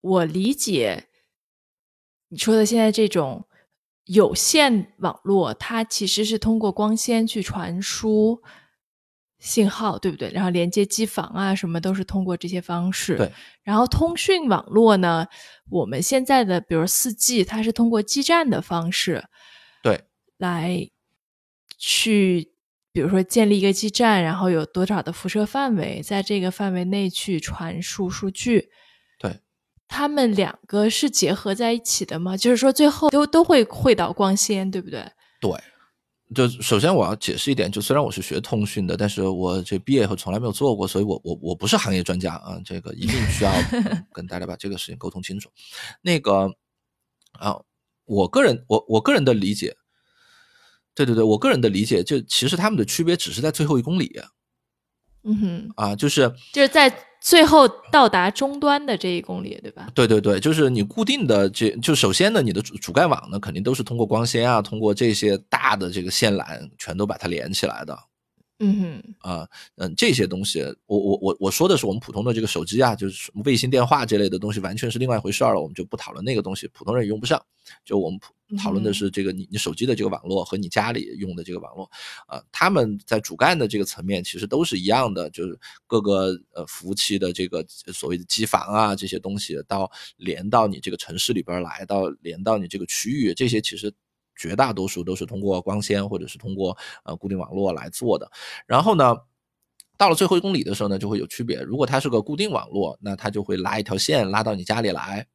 [0.00, 1.06] 我理解
[2.28, 3.46] 你说的现在这种
[4.04, 8.42] 有线网络，它其实是通过光纤去传输。
[9.38, 10.30] 信号对不对？
[10.32, 13.18] 然后连接机房啊，什么都是通过这些方式。
[13.18, 13.30] 对。
[13.62, 15.26] 然后通讯网络呢，
[15.68, 19.22] 我们现在的比如四 G，它是通过基站的方式，
[19.82, 20.02] 对，
[20.38, 20.88] 来
[21.76, 22.52] 去
[22.92, 28.70] 比如说建立一个基站，然后有多少的辐射范围，在这个范围内去传输数据。
[29.18, 29.40] 对。
[29.88, 32.36] 他们两个是结合在一起的吗？
[32.36, 35.04] 就是说最后都都会汇到光纤，对不对？
[35.40, 35.50] 对。
[36.34, 43.52] 就首先我要解释一点，就虽然我是学通讯的，但是我这毕业以后从来没有做过，所以我我我不是行业专家啊，这个一定需要
[44.12, 45.48] 跟大家把这个事情沟通清楚。
[46.02, 46.50] 那个
[47.38, 47.56] 啊，
[48.06, 49.76] 我个人我我个人的理解，
[50.96, 54.20] 对对对，我个人的理解，就其实他们的区别只是在最后一公里。
[55.22, 56.92] 嗯哼，啊，就是就是在。
[57.18, 59.88] 最后到达终端的这一公里，对吧？
[59.94, 67.98] 对对对，就是你固定的这就首先呢，你的主主干网呢，肯定都是通过光纤啊，通过这些大的这个线缆，全都把它连起来的。
[68.58, 77.44] 嗯哼，啊，嗯，这些东西，我我我我说的是我们普通的这个手机啊，就是卫星电话这类的东西，完全是另外一回事儿了，我们就不讨论那个东西，普通人也用不上。
[77.84, 78.18] 就我们
[78.56, 81.90] 讨论的是这个你你手机的这个网络和你家里用的这个网络，
[82.26, 93.92] 啊，他们在主干的这个层面其实都是一样的，就是各个呃服务器的这个所谓的机房啊这些东西，到连到你这个城市里边来，到连到你这个区域，这些其实。
[94.36, 98.30] 绝大多数都是通过光纤或者是通过呃固定网络来做的。
[98.66, 99.16] 然后呢，
[99.96, 101.60] 到了最后一公里的时候呢，就会有区别。
[101.62, 105.26] 如果它是个固定网络，那它就会拉一条线拉到你家里来，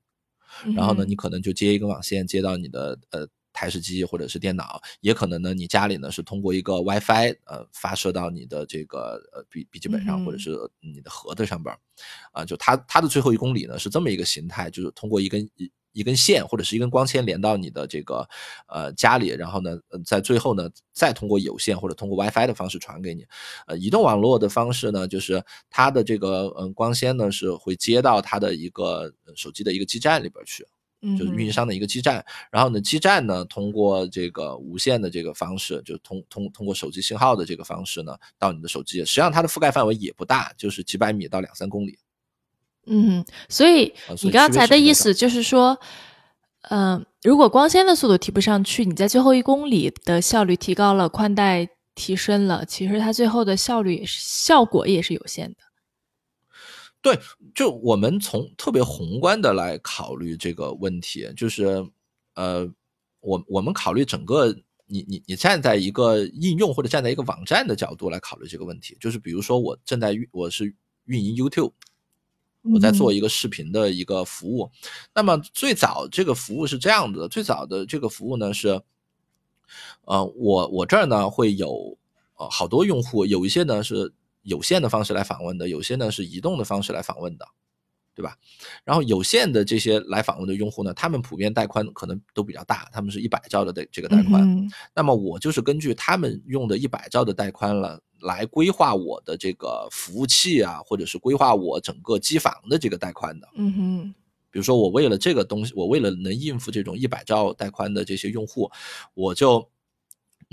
[0.76, 11.76] 然后呢，你可能就接一根网线接到你的呃台式机或者是电脑，也可能呢，你家里呢是通过一个 WiFi 呃发射到你的这个呃笔笔记本上或者是你的盒子上边
[12.32, 15.72] 啊，就它它的最后一公里呢是这么一个形态，就是通过一根一。
[15.94, 18.28] 一根线或者是一根光纤连到你的这个
[18.68, 23.26] 呃家里，然后呢，在最后呢，再通过有线或者通过 WiFi 的方式传给你。
[23.68, 30.66] 呃，移动网络的方式呢，就是它的这个嗯光纤呢是会接到它的一个手机的一个基站里边去，
[31.18, 32.24] 就是运营商的一个基站。
[32.52, 39.00] 然后呢，基站呢通过这个无线的这个方式，就通通通过手机信号的这个方式呢，到你的手机。
[39.00, 42.00] 实际上它的覆盖范围也不大，就是几百米到两三公里。
[42.94, 45.80] 嗯，所以你刚才的意思就是说，
[46.70, 55.58] 嗯，如果光纤的速度提不上去，你在最后一公里的效率提高了，宽带提升了，其实它最后的效率也是效果也是有限的。
[57.02, 57.18] 对，
[57.56, 61.88] 就我们从特别宏观的来考虑这个问题，就是
[62.36, 62.70] 呃，
[63.22, 64.54] 我我们考虑整个，
[64.86, 70.76] 你你你站在一个应用或者站在一个网站的角度来考虑这个问题，就是比如说我正在运，我是
[71.06, 71.72] 运营 YouTube。
[72.64, 74.70] 我在做一个视频的一个服务，
[75.14, 78.82] 那么最早这个服务是这样的，最早的这个服务呢是，
[80.06, 81.98] 呃，我我这儿呢会有
[82.38, 87.48] 呃好多用户，有一些呢是有线的方式来访问的，有些呢是移动的方式来访问的。
[88.14, 88.36] 对吧？
[88.84, 94.70] 然后有线的这些来访问的用户呢，他们普遍带宽可能都比较大，他们是一百兆的这个带宽。
[94.94, 103.48] 那么我就是根据他们用的一百兆的带宽了，来规划我的这个服务器啊，或者是规划我整个机房的这个带宽的。
[103.56, 104.16] 嗯哼。
[104.50, 108.72] 比如说我为了这个东西，我为了能应付这种一百兆带宽的这些用户，
[109.14, 109.68] 我就。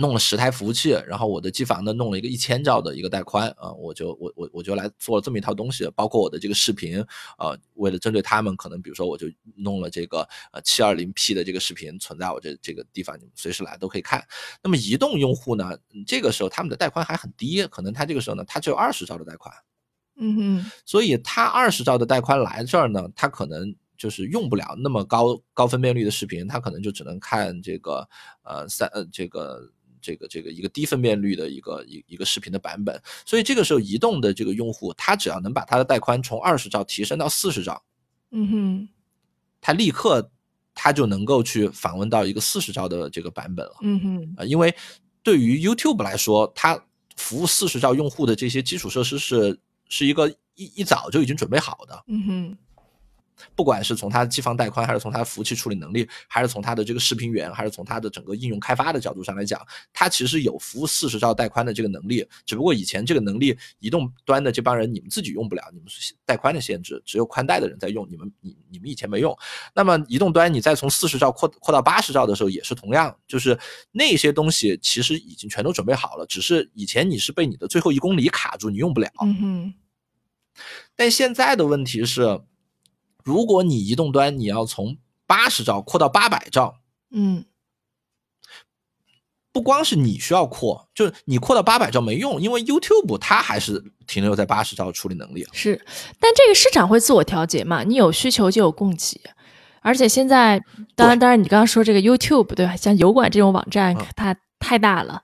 [0.01, 7.05] 弄了十台服务器，然后我的机房呢弄了一个一千兆的一个带宽啊，我就我我我就来做了这么一套东西，包括我的这个视频
[7.37, 10.21] 啊，为了针对他们，可能比如说我就弄了这个
[10.53, 14.25] 呃七二零 P 的这个视频存在我这这个地方，你们随时来都可以看。
[14.63, 19.53] 那么移动用户呢，这个时候他们的带宽还很低，可能他这个时候呢，他只有二十兆的带宽，
[20.15, 28.09] 嗯哼，所以他二十兆的带宽来这儿呢，他可能就是用不了那么高高分辨率的视频，他可能就只能看这个
[28.45, 29.61] 呃三呃这个。
[30.01, 37.83] 这个这个一个低分辨率的一个一一个视频的版本，所以这个时候移动的这个用户，他只要能把他的带宽从二十兆提升到四十兆，
[38.31, 38.89] 嗯哼，
[39.61, 40.31] 他立刻
[40.75, 44.75] 他就能够去访问到一个四十兆的这个版本了，嗯哼，啊，因为
[45.23, 46.81] 对于 YouTube 来说，它
[47.17, 49.59] 服务四十兆用户的这些基础设施是
[49.89, 52.59] 是一个一一早就已经准备好的，嗯哼。
[53.55, 59.61] 不管是从它的机房带宽，还是从它的服务器处理能力，还是从它的这个视频源，还是从它的整个应用开发的角度上来讲，
[59.93, 62.27] 它其实有服务四十兆带宽的这个能力。
[62.45, 69.37] 只不过以前这个能力，移动端的这帮人你们自己用不了，你们是带宽的限制，只有宽带的人在用，你们你你们以前没用。
[69.75, 73.59] 那么移动端你再从四十兆扩扩到八十兆的时候，也是同样，就是
[73.93, 79.11] 那些东西其实已经全都准备好了，只是以前你是被你的最后一公里卡住，你用不了。
[79.23, 79.75] 嗯哼。
[80.97, 82.41] 但现在的问题是，
[83.29, 86.77] 如果你移动端你要从八十兆扩到八百兆，
[87.11, 87.45] 嗯，
[89.53, 95.47] 不光是你需要扩，就是你扩到八百兆没用，因为 YouTube 它还是停留在八十兆处理能力。
[95.53, 95.85] 是，
[96.19, 97.83] 但这个市场会自我调节嘛？
[97.85, 99.21] 你有需求就有供给，
[99.83, 100.59] 而且现在，
[100.97, 102.75] 当然，当然，你刚刚说这个 YouTube 对吧？
[102.75, 105.23] 像油管这种网站，它太大了，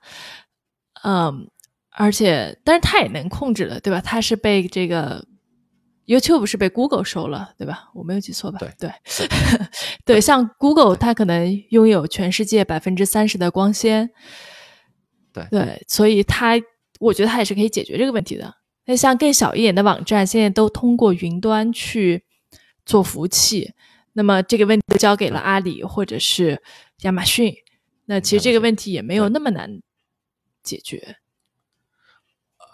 [1.03, 1.49] 嗯。
[1.97, 4.01] 而且，但是它也能控制的，对吧？
[4.01, 5.25] 它是被这个
[6.05, 7.89] YouTube 是被 Google 收了，对吧？
[7.93, 8.59] 我没有记错吧？
[8.59, 8.91] 对对
[10.05, 14.09] 对，像 Google，它可能拥有全世界百分之三十的光纤，
[15.33, 16.53] 对对，所以它，
[16.99, 18.53] 我觉得它也是可以解决这个问题的。
[18.85, 22.23] 那像更小一点的网站，现在都通过云端去
[22.85, 23.73] 做服务器，
[24.13, 26.61] 那么这个问题交给了阿里或者是
[27.01, 27.51] 亚马逊，
[28.05, 29.81] 那其实这个问题也没有那么难
[30.61, 31.17] 解决。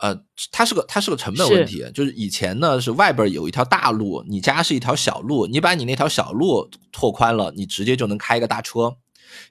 [0.02, 0.20] 呃，
[0.52, 8.98] 它是个它是个成本问题，就是以前呢是外边有一条大路，你家是一条小路，你把你那条小路拓宽了，你直接就能开一个大车。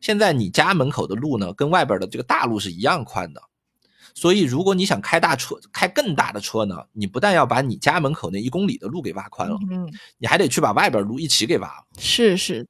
[0.00, 3.40] 现在你家门口的路呢，跟外边的这个大路是一样宽的，
[4.12, 9.88] 所以如果你想开大车，开更大的车呢，你不但要把你家门口那一公里的路给挖宽了，嗯，
[10.18, 11.84] 你还得去把外边路一起给挖了。
[11.96, 12.66] 是是，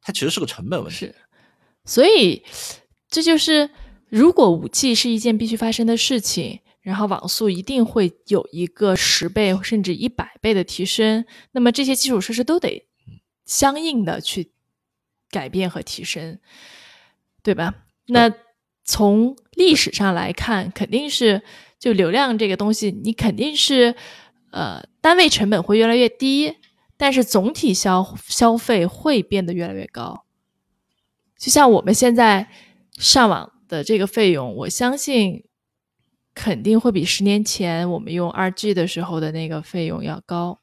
[0.00, 0.98] 它其实是个成本问题。
[0.98, 1.14] 是，
[1.84, 2.44] 所以
[3.08, 3.68] 这就是
[4.08, 6.60] 如果五 G 是一件必须发生的事情。
[6.84, 12.86] 然后网速一定会有一个十倍甚至一百倍的提升，那么这些基础设施都得
[13.46, 14.52] 相应的去
[15.30, 16.38] 改变和提升，
[17.42, 17.74] 对吧？
[18.08, 18.30] 那
[18.84, 21.40] 从历史上来看，肯定是
[21.78, 23.94] 就流量这个东西，你肯定是
[24.50, 26.54] 呃单位成本会越来越低，
[26.98, 30.26] 但是总体消消费会变得越来越高。
[31.38, 32.50] 就像我们现在
[32.98, 35.44] 上网的这个费用，我相信。
[36.34, 40.60] 肯定会比十年前我们用二 G 的时候的那个费用要高。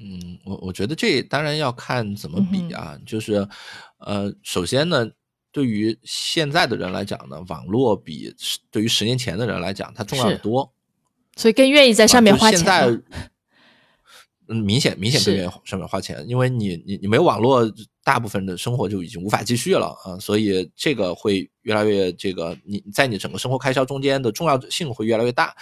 [0.00, 3.46] 嗯，我我觉得这当然要看怎么比啊，就是，
[3.98, 5.10] 呃，首先呢，
[5.50, 8.32] 对于现在的人来讲呢，网络比
[8.70, 10.72] 对于十年前的人来讲，它重要的多，
[11.36, 13.02] 所以更愿意在上面花钱。
[14.46, 17.70] 嗯，明显明显更愿意上面花钱，因为你你你没有网络，
[18.08, 25.54] 大部分的生活就已经无法继续了啊，所以这个会越来越这个你在你整个生活开销中间的重要性会越来越大，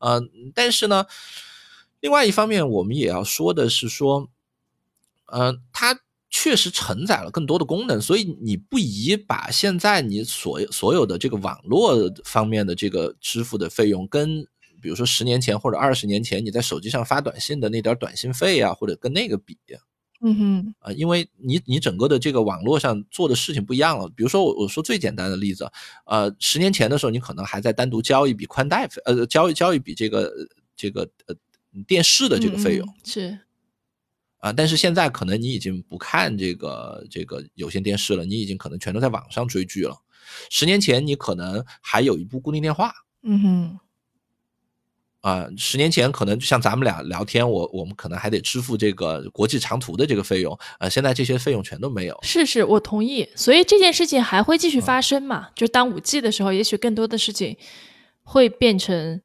[0.00, 0.20] 呃，
[0.54, 1.06] 但是呢，
[2.00, 4.28] 另外一方面我们也要说的是说，
[5.28, 5.98] 呃，它
[6.28, 14.46] 确实承载了更多的功能，所以你不宜把现在你所所有的这个网络方面的这个支付的费用跟。
[14.82, 19.56] 比如说十年前或者二十年前，你在手机上发短信的那点短信费啊，或者跟那个比，
[20.26, 24.08] 嗯哼，啊，因为你你整个的这个网络上做的事情不一样了。
[24.08, 25.70] 比如说我我说最简单的例子，
[26.06, 30.32] 呃，十年前的时候，你可能还在单独交一笔宽带费，呃，交交一笔这个
[30.74, 31.36] 这个呃
[31.86, 33.38] 电视的这个费用是，
[34.38, 39.94] 啊，但是现在可能你已经不看这个这个有线电视了，你已经可能全都在网上追剧了。
[40.48, 42.90] 十年前你可能还有一部固定电话，
[43.22, 43.78] 嗯哼。
[45.24, 52.18] 啊，十年前可能就像咱们俩聊天，我我们可能还得支付这个国际长途的这个费用，呃，现在这些费用全都没有。
[52.20, 53.26] 是是，我同意。
[53.34, 55.48] 所以这件事情还会继续发生嘛？
[55.54, 57.56] 就当五 G 的时候，也许更多的事情
[58.22, 59.22] 会变成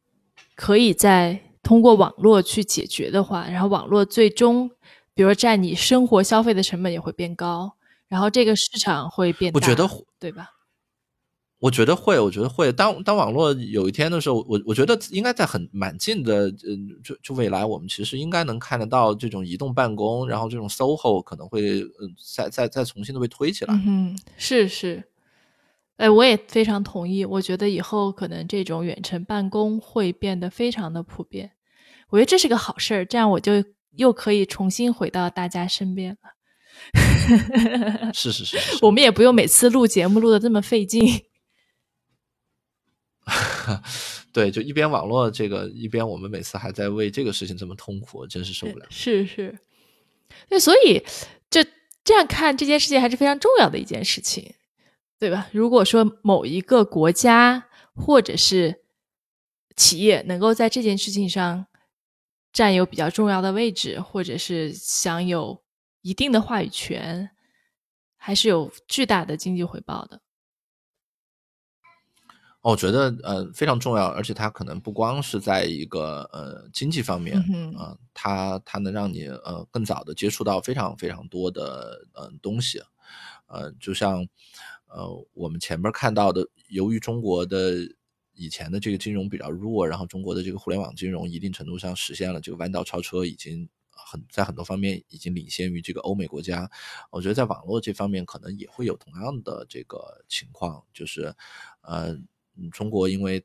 [0.56, 4.72] 可以在通过网络去解决的话，然后网络最终，
[5.14, 7.74] 比如占你生活消费的成本也会变高，
[8.08, 9.86] 然后这个市场会变大，我觉得
[10.18, 10.48] 对吧？
[11.60, 12.72] 我觉得会，我觉得会。
[12.72, 23.74] 当当网络有一天的时候，我我觉得应该在很蛮近的，嗯，就就未来，我们其实应该能看得到这种移动办公，然后这种 SOHO 可能会，嗯，再再再重新的被推起来。
[23.86, 25.04] 嗯，是是，
[25.98, 27.26] 哎，我也非常同意。
[27.26, 31.52] 我觉得以后可能这种远程办公会变得非常的普遍。
[32.10, 33.52] 我觉得这是个好事儿，这样我就
[33.98, 36.18] 又可以重新回到大家身边了。
[38.14, 41.06] 是是是， 我们也不用每次录节目录的这么费劲。
[44.34, 48.86] 对，就一边网络这个，一边我们每次还在为这个事情这么痛苦，真是受不了。
[48.90, 49.58] 是是，
[50.48, 51.04] 对，所以
[51.50, 51.64] 就
[52.04, 54.54] 这样看这件事情还是非常重要的一件事情，
[55.20, 55.48] 对吧？
[55.52, 58.82] 如果说某一个国家或者是
[59.76, 61.66] 企业能够在这件事情上
[62.52, 65.62] 占有比较重要的位置，或者是享有
[66.02, 67.30] 一定的话语权，
[68.16, 70.22] 还是有巨大的经济回报的。
[72.62, 77.40] 我觉得呃非常重要，而且它可能不光是在一个呃经济方面
[77.78, 82.82] 啊，它它能让你呃更早的接触到非常非常多的呃东西，
[83.48, 84.28] 呃，就像
[84.88, 87.76] 呃我们前面看到的，由于中国的
[88.34, 96.70] 以前的这个金融比较弱，然后中国的这个互联网金融一定程度上实现了这个弯道超车，已经很在很多方面已经领先于这个欧美国家。
[97.10, 101.34] 我觉得在网络这方面可能也会有同样的这个情况，就是
[101.84, 102.20] 呃。
[102.72, 103.44] 中国因为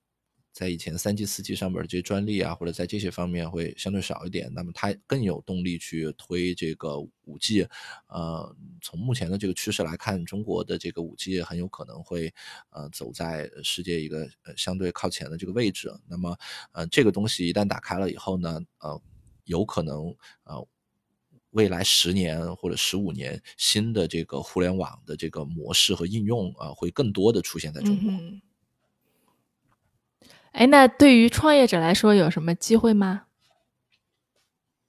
[0.52, 7.66] 在以前三 G、四 G 上边这些专利啊，或者在这些方面会相对少一点，那么它更有动力去推这个五 G。
[8.06, 12.32] 呃，从目前的这个趋势来看，中国的这个五 G 很有可能会
[12.70, 15.92] 呃走在世界一个呃相对靠前的这个位置。
[16.08, 16.38] 那么
[16.70, 19.02] 呃这个东西一旦打开了以后呢，呃
[19.46, 20.64] 有可能呃
[21.50, 28.12] 未来十年或者十五年新的这个互联网的这个模式和应用啊，会更多的出现在中国。
[30.54, 33.22] 哎，那对于创业者来说有什么机会吗？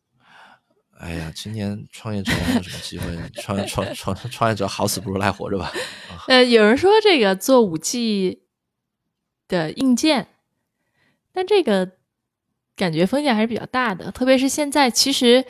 [0.99, 3.05] 哎呀，今年创业者有什么机会？
[3.33, 5.71] 创创创创业者好死不如赖活着吧。
[6.29, 8.43] 呃，有人说这个做五 G
[9.47, 10.27] 的硬件，
[11.33, 11.93] 但这个
[12.75, 15.45] 感觉风险还是比较大的，特别是现在，其实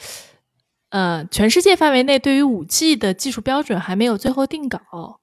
[0.89, 5.19] 呃，全世界范围内对于五 G 的技术标准还没有最后定稿，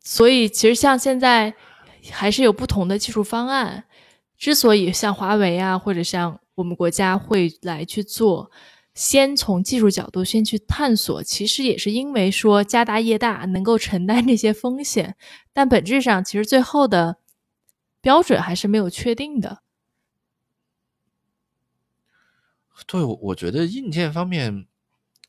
[0.00, 1.54] 所以其实像现在。
[2.10, 3.84] 还是有不同的技术方案。
[4.36, 8.50] 之所以像华为啊，或者像我们国家会来去做，
[8.94, 15.16] 先从技术角度先去探索，其实也是因为说家大业大，能够承担这些风险。
[15.52, 17.18] 但本质上，其实最后的
[18.00, 19.62] 标准还是没有确定的。
[22.86, 24.66] 对，我觉得硬件方面。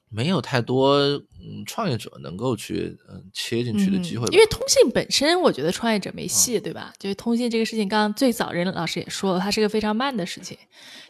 [0.07, 6.91] 没有太多嗯创业者能够去嗯切进去的机会，因为通信本身，我觉得创业者没戏，对吧？
[6.97, 10.57] 就是通信这个事情，刚刚最早任老师也说了，它是个非常慢的事情，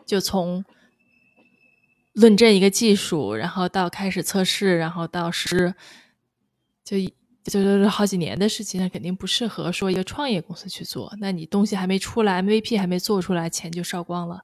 [0.05, 0.63] 就从
[2.13, 5.73] 论证一个技术，然后到开始测试，然后到实，
[6.83, 6.97] 就
[7.43, 11.13] 就是好几年的事情，那肯定不适合说一个创业公司去做。
[11.19, 14.41] 那你东西还没出来，MVP 还没做出来，钱就烧光了。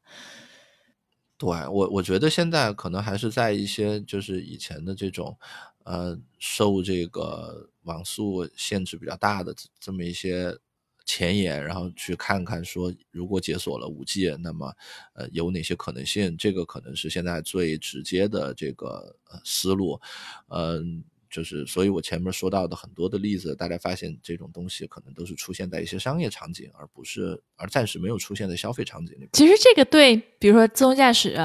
[1.38, 5.36] 对我，我觉得现在可能还是在一些就是以前的这种，
[5.84, 10.58] 呃，受这个网速限制比较大的这么一些
[11.06, 14.74] 前沿，然后去看看说，如果解锁了五 G，那么
[15.14, 16.36] 呃有哪些可能性？
[16.38, 20.00] 这个可能是现在最直接的这个呃思路，
[20.48, 21.04] 嗯。
[21.34, 29.30] 就是，所以我前面说到的很多的例子，大家发现这种东西可能都是出现在一些商业场景，而不是而暂时没有出现在消费场景里。
[29.32, 31.38] 其实这个对，比如说自动驾驶、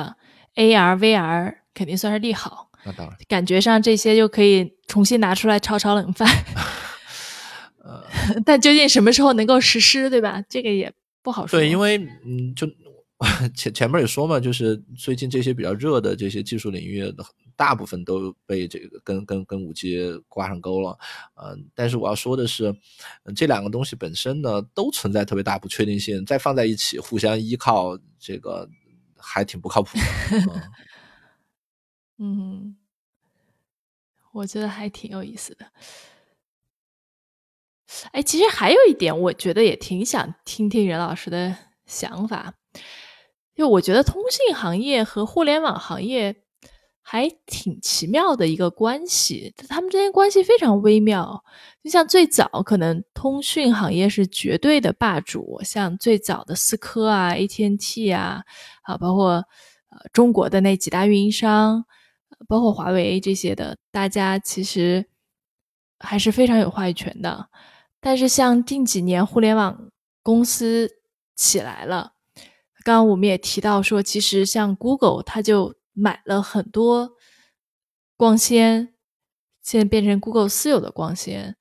[0.57, 2.73] AR、VR 肯定算是利好。
[2.87, 6.29] 那当然，感觉上这些就可以重新拿出来炒炒冷饭。
[7.83, 8.03] 呃，
[8.47, 10.43] 但究竟什么时候能够实施，对吧？
[10.49, 11.59] 这个也不好说。
[11.59, 12.67] 对，因为嗯，就
[13.55, 17.13] 前前面也说嘛，就是最近这些比较热的这些技术领域。
[17.59, 19.97] 大部分都被这个跟跟跟五 G
[20.29, 20.99] 挂上钩了，
[21.43, 22.77] 嗯，但是我要说的是，
[23.35, 28.69] 这两个东西本身呢，都存在特别大不确定性，再放在一起互相依靠，这个
[29.17, 30.05] 还挺不靠谱的。
[30.37, 30.63] 嗯，
[32.19, 32.77] 嗯
[34.33, 35.67] 我觉得还挺有意思的。
[38.13, 41.57] 哎，其实还有一点，我觉得也挺想听听任老师的
[41.87, 42.55] 想法，
[43.55, 46.43] 就我觉得通信行业和互联网行业。
[47.09, 51.45] 还挺奇妙的一个关系，他们之间关系非常微妙。
[51.85, 58.43] 就像最早可能通讯行业是绝对的霸主，像最早的思科啊、AT&T 啊，
[58.83, 61.85] 啊，包括呃中国的那几大运营商，
[62.47, 65.07] 包括华为这些的，大家其实
[65.99, 67.49] 还是非常有话语权的。
[68.01, 69.91] 但是像近几年互联网
[70.23, 70.91] 公司
[71.35, 72.13] 起来了，
[72.85, 75.75] 刚刚我们也提到说，其实像 Google 它就。
[75.99, 77.13] 买了很多
[78.19, 78.93] 光纤，
[79.63, 81.57] 现在变成 Google 私有的光纤。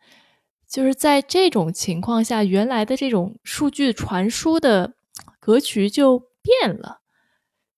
[0.67, 4.95] 就是在这种情况下，原来的这种数据传输的
[5.39, 6.99] 格局就变了。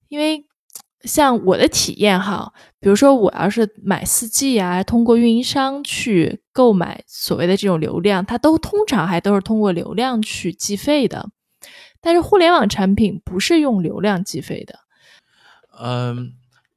[0.08, 0.48] 因为
[1.04, 11.30] 像我的体验哈，比如说我要是买 4G 啊，通过运营商去购买所谓的这种流量，它都通常还都是通过流量去计费的。
[12.02, 14.80] 但是互联网产品不是用流量计费的，
[15.80, 16.34] 嗯。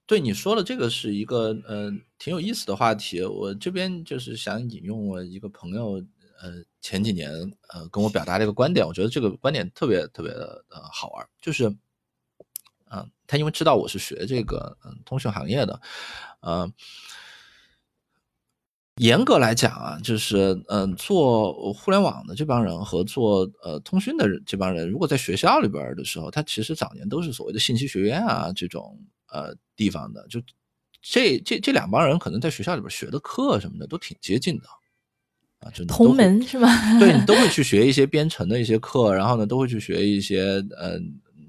[0.07, 6.03] 对你说了这个是一个呃挺有意思的话题，我这边就是想引用我一个朋友
[6.43, 6.51] 呃
[6.81, 7.31] 前几年
[7.73, 11.73] 呃跟我表达的一个观点，我觉得这个观点特别特别的呃好玩，就是
[12.91, 15.81] 啊，他因为知道我是学这个嗯通讯行业的，
[16.41, 16.69] 呃，
[18.97, 30.43] 严格来讲啊，就是嗯做互联网的这帮人和做呃通讯的这帮人，如果在学校里边的时候，他其实早年都是所谓的信息学院啊这种呃地方的，就
[31.01, 34.65] 这这这两帮人可能在学校里边学的课什么的都挺接近的。
[35.61, 36.99] 啊，就同门是吗？
[36.99, 40.99] 对你都会去学一些编程的一些课，然后呢，都会去学一些呃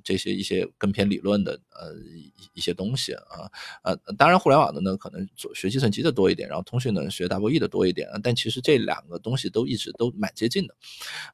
[0.03, 3.49] 这些一些更偏理论的呃一一些东西啊
[3.83, 10.75] 呃，当然互联网的呢可能做学计算机的多一点，然后通讯呢学 W E 的多一点，但其实这两个东西都一直都蛮接近的，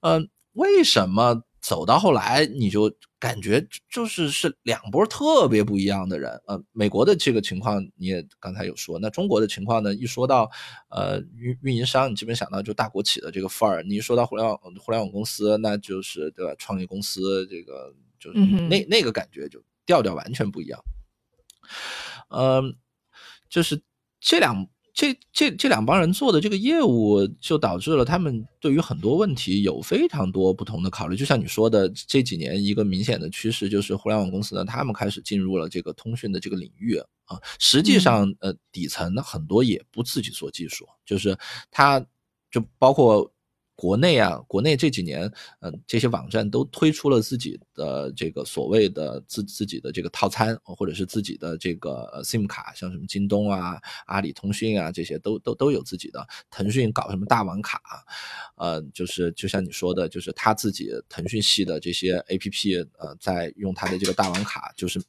[0.02, 0.20] 呃，
[0.54, 1.44] 为什么？
[1.60, 2.90] 走到后来，你就
[3.20, 6.32] 感觉就是是两波特别不一样的人。
[6.46, 9.94] 呃，美国的这个情况你也刚才有说，那中国的情况呢？
[9.94, 10.50] 一说到
[10.90, 16.56] 呃运运营商，你基本想到就大国企的这个范儿；你一说到互联网互联网公司，那就是对吧？
[16.58, 17.94] 创业公司这个
[18.34, 20.80] 就是那那个感觉就调调完全不一样。
[22.30, 22.76] 嗯，
[23.50, 23.82] 就是
[24.20, 24.68] 这两。
[25.00, 31.16] 这这这两帮人做的这个业务，就导致了他们对于很多问题有非常多不同的考虑。
[31.16, 37.40] 就像你说的，这几年一个明显的趋势就是，互联网公司呢，他们开始进入了这个通讯的这个领域啊。
[37.60, 41.38] 实际上，呃，底层的很多也不自己做技术，就是
[41.70, 42.04] 他，
[42.50, 43.32] 就包括。
[43.78, 56.28] 国内啊，国内这几年，嗯，这些网站都推出了自己的这个所谓的自自己的这个套餐，或者是自己的这个 SIM 卡，像什么京东啊、阿里通讯啊，这些都都都有自己的。
[56.50, 57.80] 腾讯搞什么大网卡，
[58.56, 65.00] 呃，就是就像你说的，就是他自己腾讯系的这些 APP，呃，在用他的这个大网卡，就是。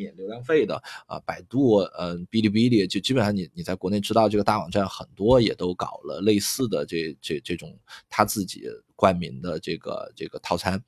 [0.00, 0.74] 免流量费的
[1.06, 7.78] 啊，百度，嗯，哔哩哔哩，就基本上你你在国内知道这个大网站很多也都搞了类似的这这这种
[8.08, 8.64] 他自己
[8.96, 10.82] 冠名的这个这个套餐，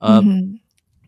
[0.00, 0.60] 嗯，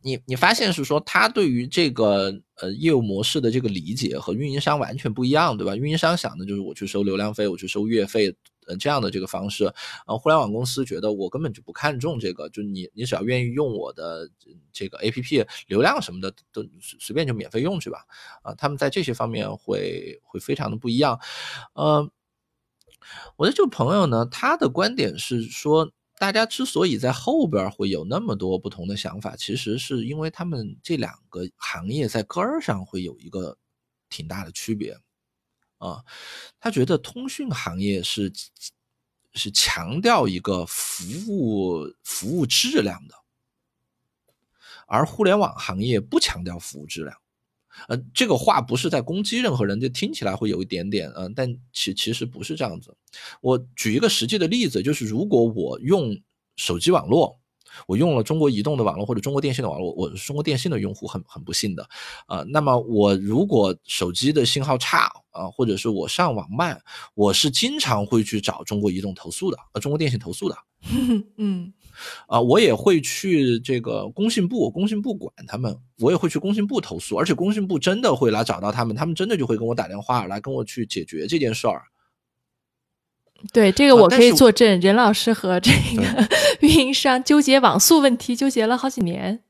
[0.03, 5.77] 你你发现是说他对于这个呃业务模式的这个理解和运营商完全不一样，对吧？
[5.77, 8.35] 运营商想的就是我去收流量费，我去收月费。
[8.67, 9.73] 呃，这样的这个方式，
[10.07, 14.31] 呃，互联网公司觉得我根本就不看重这个，就你你只要愿意用我的
[14.73, 18.05] 这个 A P P 流量什么的，都随便就免费用去吧，
[18.43, 21.19] 啊，他们在这些方面会会非常的不一样，
[21.75, 22.11] 呃，
[23.37, 33.59] 我的这个朋友呢，他的观点是说，大家之所以在后边会有那么多不同的想法，其实是因为他们这两个行业在根儿上会有一个
[34.09, 34.97] 挺大的区别。
[35.85, 36.05] 啊，
[36.59, 38.33] 他觉得通讯行业是
[39.35, 43.15] 是强调一个服务服务质量的，
[44.87, 47.15] 而互联网行业不强调服务质量。
[47.89, 52.97] 呃，这个话不是在攻击任何人，就听起来会有一点点，嗯，但其其实不是这样子。
[53.41, 56.19] 我举一个实际的例子，就是如果我用
[56.57, 57.39] 手机网络。
[57.87, 61.87] 我用了中国移动的网络或者中国电信的网络，我是中国电信的用户，很很不幸的，
[62.27, 66.81] 啊，那么我如果手机的信号差啊，或者是我上网慢，
[67.15, 70.57] 我是经常会去找中国移动投诉的，呃，中国电信投诉的，
[71.37, 71.73] 嗯，
[72.27, 81.83] 啊，我也会去这个工信部，工信部管他们，我也会去工信部投诉，而且工信部真的会来找到他们，他们真的就会跟我打电话来跟我去解决这件事儿。
[83.53, 86.29] 对这个我可以作证，任老师和这个
[86.61, 89.43] 运营商纠结网速问题，纠结了好几年。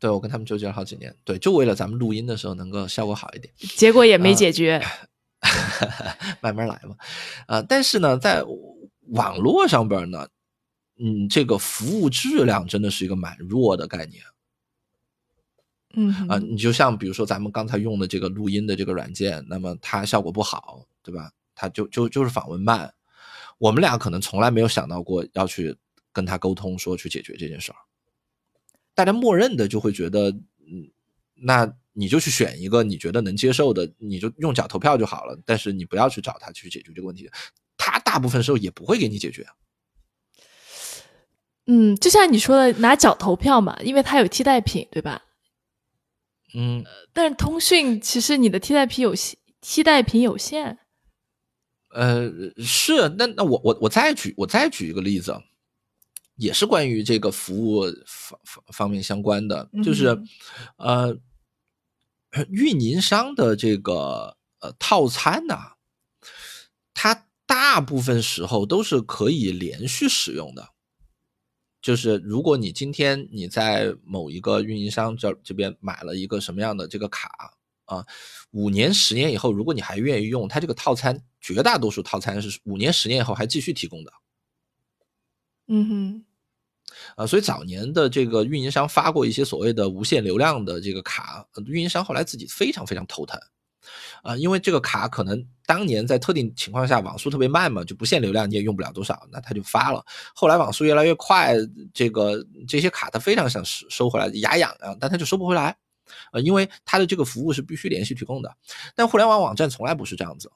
[0.00, 4.82] 对，我跟他们纠结了好几年，对，就为了咱们录音的时候能够效果好一点，结果也没解决。
[6.40, 6.96] 慢慢来嘛，
[7.46, 8.44] 啊，但是呢，在
[9.10, 10.26] 网络上边呢，
[11.00, 14.22] 嗯，这个服务质量真的是一个蛮弱的概念。
[15.94, 21.30] 嗯啊，你就像比如说咱们刚才用的这个录音的这个软件，那么它效果不好，对吧？
[21.54, 22.92] 它就就就是访问慢。
[23.58, 25.76] 我们俩可能从来没有想到过要去
[26.12, 27.78] 跟他沟通，说去解决这件事儿。
[28.94, 30.90] 大家默认的就会觉得，嗯，
[31.34, 35.38] 那你就去选一个你觉得能接受的，你就用脚投票就好了。
[35.44, 37.30] 但是你不要去找他去解决这个问题，
[37.76, 39.46] 他大部分时候也不会给你解决。
[41.66, 45.22] 嗯，就像你说的，拿脚投票嘛，因为它有替代品，对吧？
[46.54, 46.82] 嗯，
[47.12, 50.78] 但是通讯其实你的替代品有限，替代品有限。
[51.90, 55.34] 呃，是，那那我我我再举我再举一个例子，
[56.36, 60.20] 也是关于这个服务方方方面相关的，就是，
[60.76, 61.18] 呃，
[62.50, 65.72] 运营商的这个呃套餐呐，
[66.92, 70.68] 它大部分时候都是可以连续使用的，
[71.80, 77.54] 就是如果你今天你在某一个运营商这这边买了一个什么样的这个卡。
[77.88, 78.04] 啊，
[78.50, 84.12] 五年、十年以后，如果你还愿意用它这个套餐，绝大多数套餐是五年、十年以后还继续提供的。
[85.68, 86.24] 嗯哼，
[87.16, 93.38] 啊，所以早年的这个运营商发过一些所谓的无限流量的这个卡，运营商后来自己非常非常头疼，
[94.22, 100.02] 啊，因为这个卡可能当年在特定情况下网速特别慢嘛，就不限流量你也用不了多少，那他就发了。
[100.34, 101.54] 后来网速越来越快，
[101.92, 105.76] 这个这些卡他非常想收收回来，牙痒痒，但他就收不回来，
[106.32, 108.56] 呃，因为他的这个服务是必须连续提供的，
[108.94, 110.50] 但互联网网站从来不是这样子，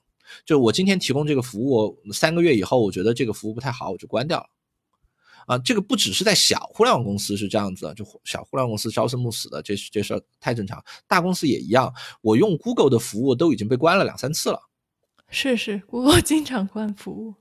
[0.44, 4.46] 就我今天提供这个服务，三个月以后我觉得这个服务不太好，我就关掉了。
[5.46, 10.80] 啊，这个不只是在小互联网公司是这样子，就小互联网公司朝生暮死的，这这事儿太正常。
[11.08, 14.60] 大公司也一样，我用 Google 的服务都已经被关了两三次了。
[15.28, 17.34] 是是，Google 经常关服务。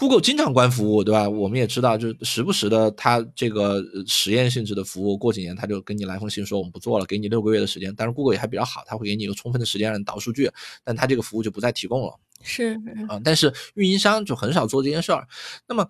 [0.00, 1.28] Google 经常关服务，对吧？
[1.28, 7.94] 我们也知道，就时不时的，它这个实验性质的服务，过几年它就给你来封信说我们不做了，给你六个月的时间。
[7.94, 10.50] 但是 Google 也还比较好，他会给你一个充分的时间让你导数据，
[10.82, 12.18] 但它这个服务就不再提供了。
[12.42, 15.28] 是啊，但是运营商就很少做这件事儿。
[15.68, 15.86] 那么，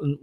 [0.00, 0.16] 嗯。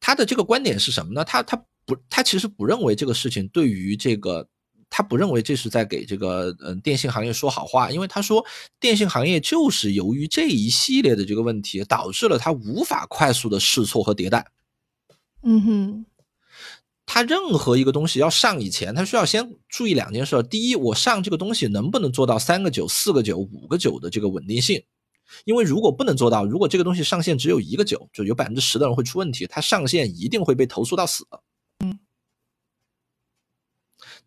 [0.00, 1.24] 他的这个观点是什么呢？
[1.24, 4.48] 他他不，他其实不认为这个事情对于这个，
[4.90, 8.44] 他不认为这是在给这个嗯电信行业说好话，因为他说
[8.80, 14.46] 电信行业就是由于这一系列的这个问题，导致了他无法快速的试错和迭代。
[15.42, 16.06] 嗯哼，
[17.06, 24.82] 他任何一个东西要上以前，他需要先注意两件事：第一，我上这个东西能不能做到三个九、四个九、五个九的这个稳定性。
[25.44, 31.26] 因为如果不能做到，如果这个东西上线只有一个九，就有百分之十的人会出问题，它上线一定会被投诉到死。
[31.30, 31.38] 嗯，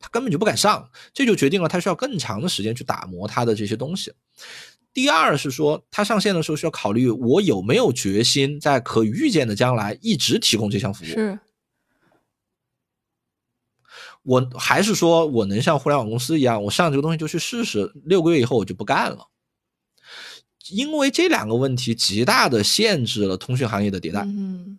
[0.02, 4.12] 他根本就不敢上，这就决定了他需要更长的时间去打磨他的这些东西。
[4.91, 11.08] 第二是说，他上线的时候需要考虑我有没有决心在可预见的将来一直提供这项服务。
[11.08, 11.39] 是，
[14.24, 19.28] 我还是说我能像互联网公司一样，我上这个东西就去试试，六个月以后我就不干了。
[20.70, 24.78] 因为这两个问题极大的限制了通讯行业的迭代，嗯，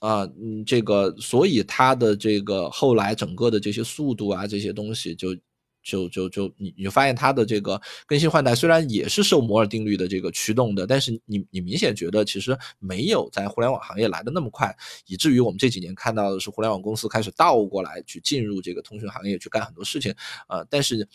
[0.00, 5.36] 啊，嗯，这个，所以它的这个后来整个的这些速度啊，这些东西就
[5.82, 14.74] 就就就你你发现它的这个更新换代虽然也是受摩尔定律的这个驱动的，但是你你明显觉得其实没有在互联网行业来的那么快，
[15.06, 20.14] 以至于我们这几年看到的是互联网公司开始倒过来去进入这个通讯行业去干很多事情，
[20.46, 21.08] 啊，但是。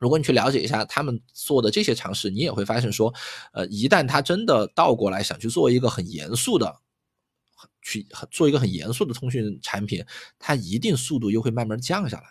[0.00, 3.14] 如果你去了解一下他们做的这些尝试，你也会发现说，
[3.54, 6.76] 呃，一旦他真的倒过来想去做一个很严肃的，
[7.84, 10.04] 去做一个很严肃的通讯产品，
[10.38, 12.24] 它一定速度又会慢慢降下来，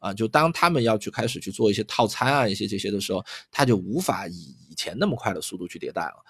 [0.00, 6.24] 啊，就当他们要去开始去做一些套餐啊，一些这些的时候，他就无法以以前那么快的速度去迭代了。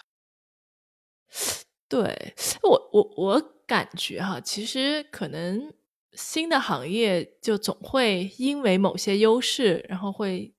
[1.89, 5.73] 对我，我我感觉哈，其实可能
[6.13, 10.56] 新的行业就总会因为某些优势，然后会。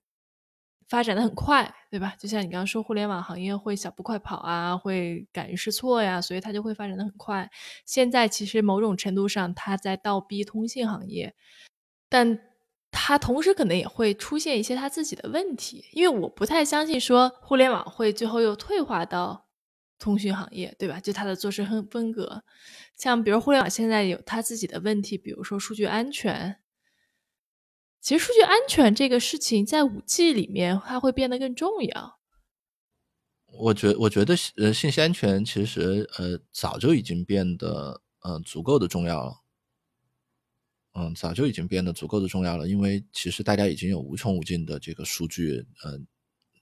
[0.89, 2.15] 发展的很快，对吧？
[2.17, 7.49] 就像你刚刚说，互联网行业会小步快跑啊，会敢于试错呀，所以它就会发展的很快。
[7.85, 11.35] 现在其实某种程度上，它在倒逼通信行业，
[12.07, 12.39] 但
[12.89, 15.85] 它同时可能也会出现一些它自己的问题。
[15.91, 19.47] 因为我不太相信说互联网会最后又退化到
[19.99, 21.01] 通讯行业，对吧？
[21.01, 22.43] 就它的做事风风格，
[22.95, 26.59] 像比如互联网现在有它自己的问题，比如说数据安全。
[28.07, 32.17] 其实数据安全这个事情在五 G 里面，它会变得更重要。
[33.47, 39.33] 我觉我觉得呃，信息安全其实呃早就已经变得呃足够的重要了。
[40.93, 45.99] 嗯，早就已经变得足够的重要了，因为其实大家已经有无穷无尽的这个数据呃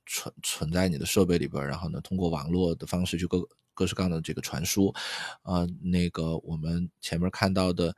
[0.08, 4.92] 存存在你的设备里边，然后呢，通过网络的方式去各各式各样的这个传输。
[5.44, 7.96] 啊，那个我们前面看到的，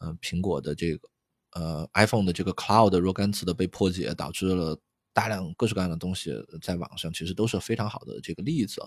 [0.00, 1.06] 嗯，苹果的这个。
[1.52, 4.78] 呃，iPhone 的这个 Cloud 若干次的被破解，导致了
[5.12, 6.32] 大量各式各样的东西
[6.62, 8.80] 在网上，其实都是非常好的这个例子。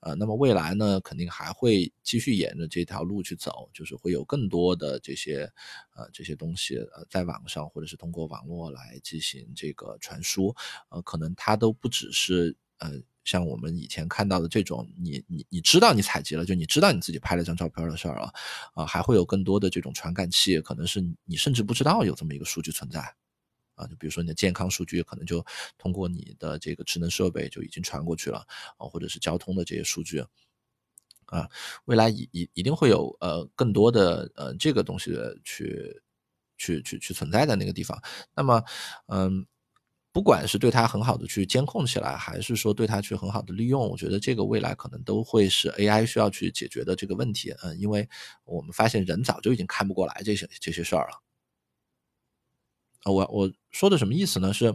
[0.00, 5.50] 呃，那么未来呢，肯定还会继续沿着这条路去走，就是会有更多的这些
[5.94, 10.54] 呃这些东西呃在网上或者是通过网络来进行这个传输。
[10.90, 13.00] 呃，可能它都不只是呃。
[13.24, 18.32] 像我们以前看到的这种，你你你知道你采集了，就你知道你自己拍了张照片的事儿了，
[18.74, 23.00] 啊，还会有更多的这种传感器，可能是你甚至不知道有这么一个数据存在，
[23.74, 25.44] 啊，就比如说你的健康数据，可能就
[25.76, 28.38] 通过你的这个智能设备就已经传过去了，
[28.78, 30.24] 啊，或者是交通的这些数据，
[31.26, 31.48] 啊，
[31.84, 35.12] 未来一一一定会有呃更多的呃这个东西
[35.44, 36.02] 去
[36.56, 38.02] 去去去存在在那个地方，
[38.34, 38.62] 那么
[39.08, 39.46] 嗯。
[40.18, 47.54] 不管是对它很好的去监控起来，还是说对它去很好的利用，我觉得这个未来可能都会是 AI 需要去解决的这个问题。
[47.62, 48.08] 嗯，因为
[48.44, 51.22] 我们发现人早就已经看不过来这些这些事儿了。
[53.04, 54.52] 我我说的什么意思呢？
[54.52, 54.74] 是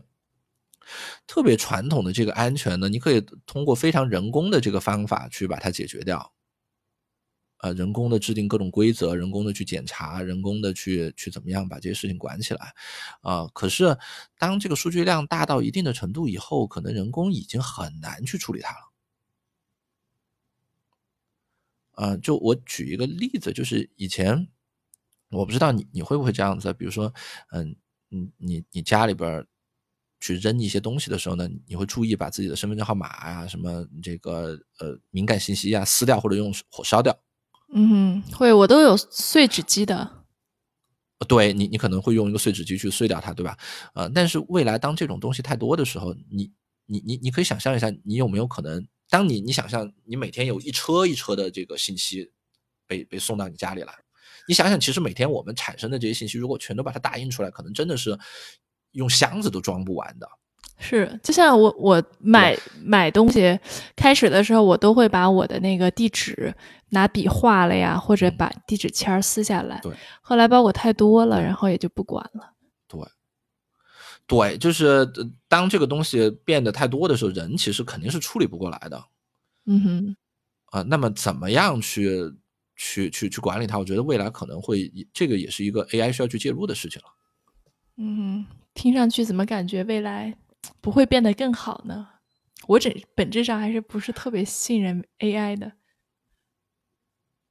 [1.28, 6.32] 特别传统的这个安全呢，你可以通过非常人工的这个方法去把它解决掉。
[7.64, 12.74] 呃，人工的制定各种规则，人工的去检查，人工的去去怎么样把这些事情管起来，
[13.22, 13.98] 啊，可是
[14.38, 18.92] 当这个数据量大到一定的程度以后，可能人工已经很难去处理它了。
[21.94, 24.50] 啊，就我举一个例子，就是以前
[25.30, 27.14] 我不知道你你会不会这样子，比如说，
[27.52, 27.78] 嗯，
[28.10, 29.48] 你你你家里边
[30.20, 37.18] 去扔一些东西的时候呢，你会注意把自己的身份证号码啊，什么这个呃敏感信息啊撕掉或者用火烧掉。
[37.76, 40.24] 嗯，会，我都有碎纸机的。
[41.28, 43.58] 对你，你可能会用一个碎纸机去碎掉它，对吧？
[43.96, 46.52] 呃，但是未来当这种东西太多的时候，你
[46.86, 48.86] 你你你可以想象一下，你有没有可能？
[49.10, 52.32] 当你你想象你每天有一车一车的这个信息
[52.86, 53.94] 被被送到你家里来，
[54.48, 58.18] 你想想，其实每天我们产生的这些信息，如果全都把它打印出来，可能真的是
[58.92, 60.28] 用箱子都装不完的。
[60.86, 63.58] 是，就像我我买买东西
[63.96, 66.54] 开始的时候，我都会把我的那个地址
[66.90, 69.80] 拿笔画了呀，或者把地址签撕下来。
[69.82, 72.52] 对，后来包裹太多了，然后也就不管了。
[72.86, 73.00] 对，
[74.28, 75.10] 对，就是
[75.48, 79.02] 当这个东西变得太多的时候，人其实肯定是处理不过来的。
[79.66, 80.16] 嗯哼，
[80.66, 82.30] 啊，那么怎么样去
[82.76, 83.80] 去去去管理它？
[83.80, 87.08] 我觉得未来可能会这个也是一个 AI 需要去介入的事情了。
[87.96, 90.36] 嗯哼，听上去怎么感觉未来？
[90.82, 92.10] 不会变得更好呢？
[92.68, 95.74] 我整本质上还是不是特别信任 AI 的。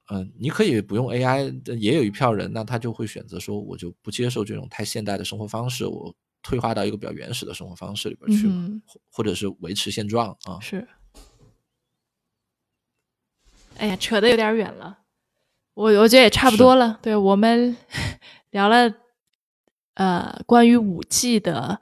[0.09, 8.47] 嗯，你可以不用 AI，也有一票人，那他就会选择说，我就不接受这种太现代的生活方式，我退化到一个比较原始的生活方式里边去，
[8.85, 10.59] 或或者是维持现状啊。
[10.59, 10.87] 是。
[13.77, 14.99] 哎呀，扯的有点远了，
[15.75, 16.99] 我我觉得也差不多了。
[17.01, 17.77] 对我们
[18.49, 18.93] 聊了
[19.93, 21.79] 呃关于五 G 的。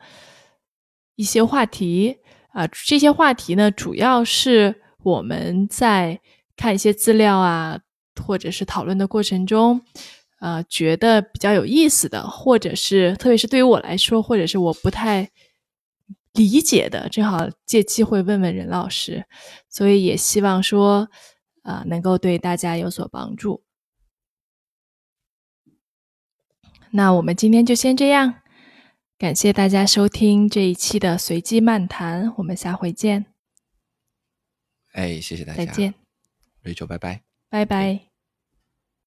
[1.21, 2.17] 一些话题
[2.49, 6.19] 啊，这些话题呢，主要是我们在
[6.55, 7.79] 看一些资料啊，
[8.25, 9.79] 或者是讨论的过程中，
[10.39, 15.29] 呃，觉得比较有意思的，或者是特别是对于我来说，或者是我不太
[16.33, 19.23] 理解的，正好借机会问问任老师，
[19.69, 21.07] 所以也希望说，
[21.61, 23.61] 啊，能够对大家有所帮助。
[26.89, 28.40] 那我们今天就先这样。
[29.21, 33.27] 感谢大家收听这一期的随机漫谈，我们下回见。
[34.93, 35.93] 哎，谢谢大家，再见，
[36.63, 38.10] 瑞秋，拜拜，拜拜。